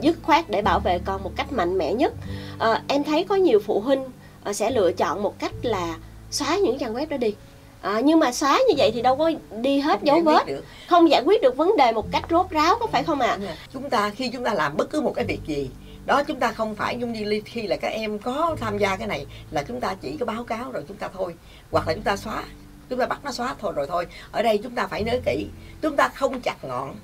dứt 0.00 0.18
khoát 0.22 0.50
để 0.50 0.62
bảo 0.62 0.80
vệ 0.80 0.98
con 1.04 1.22
một 1.22 1.32
cách 1.36 1.52
mạnh 1.52 1.78
mẽ 1.78 1.94
nhất. 1.94 2.12
Ờ, 2.58 2.80
em 2.88 3.04
thấy 3.04 3.24
có 3.24 3.34
nhiều 3.34 3.60
phụ 3.66 3.80
huynh 3.80 4.04
ờ, 4.44 4.52
sẽ 4.52 4.70
lựa 4.70 4.92
chọn 4.92 5.22
một 5.22 5.38
cách 5.38 5.52
là 5.62 5.96
xóa 6.30 6.56
những 6.56 6.78
trang 6.78 6.94
web 6.94 7.08
đó 7.08 7.16
đi. 7.16 7.34
À, 7.82 8.00
nhưng 8.04 8.18
mà 8.18 8.32
xóa 8.32 8.58
như 8.68 8.74
vậy 8.78 8.90
thì 8.94 9.02
đâu 9.02 9.16
có 9.16 9.30
đi 9.60 9.78
hết 9.80 9.98
Không 9.98 10.06
dấu 10.06 10.20
vết 10.20 10.46
được. 10.46 10.64
không 10.88 11.10
giải 11.10 11.22
quyết 11.26 11.42
được 11.42 11.56
vấn 11.56 11.76
đề 11.76 11.92
một 11.92 12.06
cách 12.12 12.24
rốt 12.30 12.50
ráo 12.50 12.74
có 12.80 12.86
phải 12.86 13.02
không 13.04 13.20
ạ 13.20 13.38
rồi. 13.40 13.50
chúng 13.72 13.90
ta 13.90 14.10
khi 14.10 14.28
chúng 14.28 14.44
ta 14.44 14.54
làm 14.54 14.76
bất 14.76 14.90
cứ 14.90 15.00
một 15.00 15.12
cái 15.14 15.24
việc 15.24 15.40
gì 15.46 15.70
đó 16.06 16.22
chúng 16.22 16.40
ta 16.40 16.52
không 16.52 16.74
phải 16.74 16.98
giống 16.98 17.12
như 17.12 17.40
khi 17.44 17.62
là 17.66 17.76
các 17.76 17.88
em 17.88 18.18
có 18.18 18.56
tham 18.60 18.78
gia 18.78 18.96
cái 18.96 19.06
này 19.06 19.26
là 19.50 19.62
chúng 19.62 19.80
ta 19.80 19.94
chỉ 20.00 20.16
có 20.16 20.26
báo 20.26 20.44
cáo 20.44 20.72
rồi 20.72 20.84
chúng 20.88 20.96
ta 20.96 21.08
thôi. 21.14 21.34
Hoặc 21.70 21.88
là 21.88 21.94
chúng 21.94 22.02
ta 22.02 22.16
xóa 22.16 22.44
chúng 22.88 22.98
ta 22.98 23.06
bắt 23.06 23.24
nó 23.24 23.32
xóa 23.32 23.54
thôi 23.58 23.72
rồi 23.76 23.86
thôi. 23.86 24.06
Ở 24.32 24.42
đây 24.42 24.60
chúng 24.62 24.74
ta 24.74 24.86
phải 24.86 25.04
nhớ 25.04 25.20
kỹ 25.24 25.46
chúng 25.82 25.96
ta 25.96 26.08
không 26.08 26.40
chặt 26.40 26.64
ngọn 26.64 26.94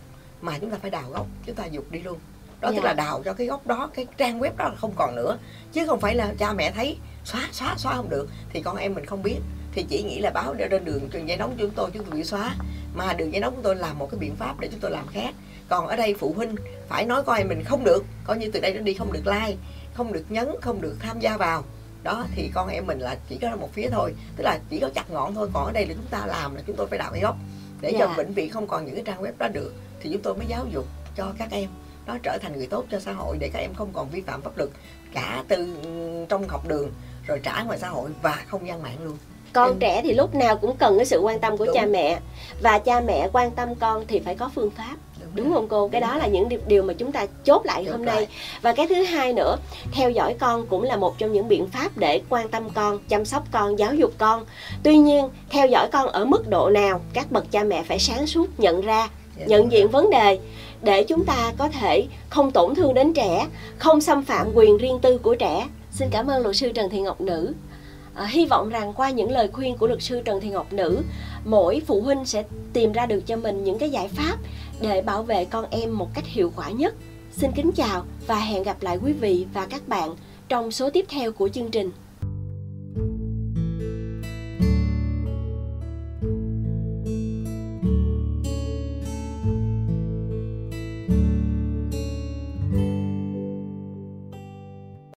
mà 0.40 0.59
chúng 0.61 0.71
ta 0.71 0.76
phải 0.83 0.90
đào 0.90 1.11
gốc 1.11 1.26
chúng 1.47 1.55
ta 1.55 1.67
dục 1.67 1.90
đi 1.90 2.00
luôn. 2.00 2.19
Đó 2.61 2.71
Dạ. 2.71 2.76
tức 2.76 2.85
là 2.85 2.93
đào 2.93 3.23
cho 3.25 3.33
cái 3.33 3.47
gốc 3.47 3.67
đó 3.67 3.90
cái 3.95 4.07
trang 4.17 4.40
web 4.40 4.50
đó 4.57 4.69
là 4.69 4.75
không 4.75 4.93
còn 4.97 5.17
nữa. 5.17 5.38
Chứ 5.73 5.87
không 5.87 6.00
phải 6.00 6.14
là 6.14 6.35
cha 6.38 6.52
mẹ 6.52 6.71
thấy 6.71 6.97
xóa 7.25 7.49
xóa 7.52 7.75
xóa 7.76 7.95
không 7.97 8.09
được 8.09 8.28
thì 8.50 8.62
con 8.62 8.76
em 8.76 8.95
mình 8.95 9.07
không 9.07 9.23
biết 9.23 9.38
thì 9.73 9.83
chỉ 9.89 10.03
nghĩ 10.03 10.21
là 10.21 10.31
báo 10.31 10.55
để 10.55 10.69
trên 10.71 10.85
đường 10.85 11.09
trường 11.09 11.29
dây 11.29 11.37
nóng 11.37 11.55
chúng 11.59 11.71
tôi 11.71 11.91
chúng 11.95 12.05
tôi 12.05 12.15
bị 12.15 12.25
xóa. 12.25 12.55
Mà 12.95 13.13
đường 13.13 13.33
dây 13.33 13.41
nóng 13.41 13.55
chúng 13.55 13.63
tôi 13.63 13.77
làm 13.77 13.99
một 13.99 14.09
cái 14.11 14.19
biện 14.19 14.37
pháp 14.37 14.61
để 14.61 14.69
chúng 14.71 14.81
tôi 14.81 14.91
làm 14.91 15.07
khác. 15.07 15.35
Còn 15.69 15.87
ở 15.87 15.97
đây 15.97 16.15
phụ 16.19 16.33
huynh 16.37 16.55
phải 16.89 17.07
nói 17.07 17.23
coi 17.23 17.45
mình 17.45 17.65
không 17.65 17.85
được. 17.85 18.05
Coi 18.25 18.39
như 18.39 18.51
từ 18.53 18.61
đây 18.61 18.75
nó 18.75 18.81
đi 18.81 18.95
không 18.95 19.13
được 19.13 19.27
like 19.27 19.57
không 19.95 20.13
được 20.13 20.25
nhấn 20.29 20.49
không 20.61 20.81
được 20.81 20.97
tham 21.01 21.21
gia 21.21 21.37
vào. 21.37 21.65
Đó 22.03 22.25
thì 22.35 22.51
con 22.55 22.69
em 22.69 22.87
mình 22.87 22.99
là 22.99 23.17
chỉ 23.29 23.39
có 23.43 23.57
một 23.57 23.73
phía 23.73 23.89
thôi. 23.91 24.15
Tức 24.37 24.45
là 24.45 24.59
chỉ 24.71 24.79
có 24.81 24.91
chặt 24.95 25.11
ngọn 25.11 25.35
thôi. 25.35 25.49
Còn 25.53 25.65
ở 25.65 25.73
đây 25.73 25.87
là 25.87 25.95
chúng 25.95 26.07
ta 26.11 26.27
làm 26.27 26.55
là 26.55 26.63
chúng 26.67 26.77
tôi 26.77 26.87
phải 26.87 26.99
đào 26.99 27.11
cái 27.13 27.21
gốc. 27.21 27.37
Để 27.81 27.93
cho 27.93 27.99
Dạ. 27.99 28.15
vĩnh 28.17 28.35
viễn 28.35 28.51
không 28.51 28.67
còn 28.67 28.87
những 28.87 28.95
cái 28.95 29.05
trang 29.07 29.23
web 29.23 29.33
đó 29.39 29.49
được 29.49 29.75
thì 30.01 30.11
chúng 30.13 30.23
tôi 30.23 30.35
mới 30.35 30.47
giáo 30.47 30.67
dục 30.73 30.87
cho 31.17 31.33
các 31.39 31.49
em. 31.51 31.69
Nó 32.07 32.19
trở 32.23 32.39
thành 32.43 32.57
người 32.57 32.67
tốt 32.67 32.85
cho 32.91 33.01
xã 33.01 33.13
hội 33.13 33.37
để 33.41 33.51
các 33.53 33.59
em 33.59 33.75
không 33.75 33.91
còn 33.93 34.11
vi 34.11 34.21
phạm 34.21 34.43
pháp 34.43 34.59
luật 34.59 34.71
cả 35.15 35.45
từ 35.49 35.77
ừ, 35.83 36.27
trong 36.29 36.49
học 36.49 36.69
đường 36.69 36.93
rồi 37.27 37.41
trả 37.43 37.63
ngoài 37.63 37.79
xã 37.79 37.89
hội 37.89 38.11
và 38.23 38.45
không 38.49 38.67
gian 38.67 38.83
mạng 38.83 39.05
luôn 39.05 39.17
con 39.52 39.69
Ừ. 39.69 39.76
trẻ 39.81 40.00
thì 40.05 40.14
lúc 40.14 40.35
nào 40.35 40.57
cũng 40.57 40.76
cần 40.76 40.97
cái 40.97 41.07
sự 41.07 41.21
quan 41.21 41.38
tâm 41.40 41.57
của 41.57 41.64
Đúng. 41.67 41.75
cha 41.75 41.87
mẹ 41.87 42.19
và 42.62 42.78
cha 42.78 43.00
mẹ 43.00 43.28
quan 43.33 43.50
tâm 43.50 43.75
con 43.75 44.05
thì 44.09 44.19
phải 44.19 44.35
có 44.35 44.50
phương 44.55 44.71
pháp 44.71 44.97
đúng 45.35 45.47
rồi. 45.50 45.55
không 45.55 45.69
cô 45.69 45.88
cái 45.88 46.00
Đúng 46.00 46.09
đó 46.11 46.14
rồi. 46.14 46.23
là 46.23 46.26
những 46.26 46.49
điều, 46.67 46.83
mà 46.83 46.95
chúng 46.95 47.12
ta 47.12 47.26
chốt 47.45 47.67
lại 47.67 47.85
Chốt 47.85 47.93
hôm 47.93 48.02
lại. 48.02 48.17
nay 48.17 48.26
và 48.62 48.73
cái 48.73 48.87
thứ 48.88 49.02
hai 49.02 49.33
nữa 49.33 49.57
theo 49.93 50.11
dõi 50.11 50.35
con 50.40 50.67
cũng 50.67 50.83
là 50.83 50.97
một 50.97 51.19
trong 51.19 51.33
những 51.33 51.49
biện 51.49 51.67
pháp 51.67 51.97
để 51.97 52.21
quan 52.28 52.49
tâm 52.49 52.71
con 52.75 52.99
chăm 53.09 53.25
sóc 53.25 53.43
con 53.52 53.78
giáo 53.78 53.95
dục 53.95 54.12
con 54.19 54.45
tuy 54.83 54.97
nhiên 54.99 55.28
theo 55.50 55.67
dõi 55.67 55.88
con 55.93 56.07
ở 56.09 56.25
mức 56.25 56.49
độ 56.49 56.71
nào 56.71 57.00
các 57.12 57.33
bậc 57.33 57.50
cha 57.50 57.64
mẹ 57.64 57.83
phải 57.83 57.99
sáng 57.99 58.26
suốt 58.26 58.61
nhận 58.61 58.81
ra 58.81 59.09
Dạ, 59.38 59.45
nhận 59.47 59.61
đúng 59.62 59.73
diện 59.73 59.83
rồi. 59.83 59.88
vấn 60.02 60.11
đề 60.11 60.38
để 60.83 61.05
chúng 61.05 61.25
ta 61.25 61.52
có 61.59 61.69
thể 61.69 62.07
không 62.31 62.50
tổn 62.50 62.75
thương 62.75 62.95
đến 62.95 63.12
trẻ 63.12 63.47
không 63.78 64.00
xâm 64.00 64.25
phạm 64.25 64.50
quyền 64.55 64.76
riêng 64.78 64.99
tư 65.02 65.19
của 65.19 65.35
trẻ 65.35 65.67
xin 65.90 66.09
cảm 66.11 66.26
ơn 66.26 66.43
luật 66.43 66.57
sư 66.57 66.73
trần 66.75 66.90
thị 66.90 67.00
ngọc 67.00 67.21
nữ 67.21 67.52
À, 68.19 68.27
hy 68.27 68.47
vọng 68.47 68.69
rằng 68.69 68.93
qua 68.93 69.11
những 69.11 69.31
lời 69.31 69.49
khuyên 69.53 69.77
của 69.77 69.87
luật 69.87 70.03
sư 70.03 70.23
Trần 70.25 70.41
Thị 70.41 70.49
Ngọc 70.49 70.73
Nữ, 70.73 71.03
mỗi 71.45 71.83
phụ 71.87 72.01
huynh 72.01 72.25
sẽ 72.25 72.45
tìm 72.73 72.93
ra 72.93 73.07
được 73.07 73.27
cho 73.27 73.37
mình 73.37 73.65
những 73.65 73.79
cái 73.79 73.91
giải 73.91 74.09
pháp 74.09 74.37
để 74.81 75.03
bảo 75.03 75.23
vệ 75.23 75.45
con 75.45 75.65
em 75.71 75.99
một 75.99 76.09
cách 76.15 76.25
hiệu 76.27 76.53
quả 76.57 76.71
nhất. 76.71 76.95
Xin 77.33 77.51
kính 77.53 77.73
chào 77.73 78.05
và 78.27 78.39
hẹn 78.39 78.63
gặp 78.63 78.83
lại 78.83 78.99
quý 79.05 79.13
vị 79.13 79.47
và 79.55 79.67
các 79.67 79.89
bạn 79.89 80.17
trong 80.49 80.71
số 80.71 80.91
tiếp 80.91 81.05
theo 81.09 81.33
của 81.33 81.49
chương 81.49 81.71
trình. 81.71 81.91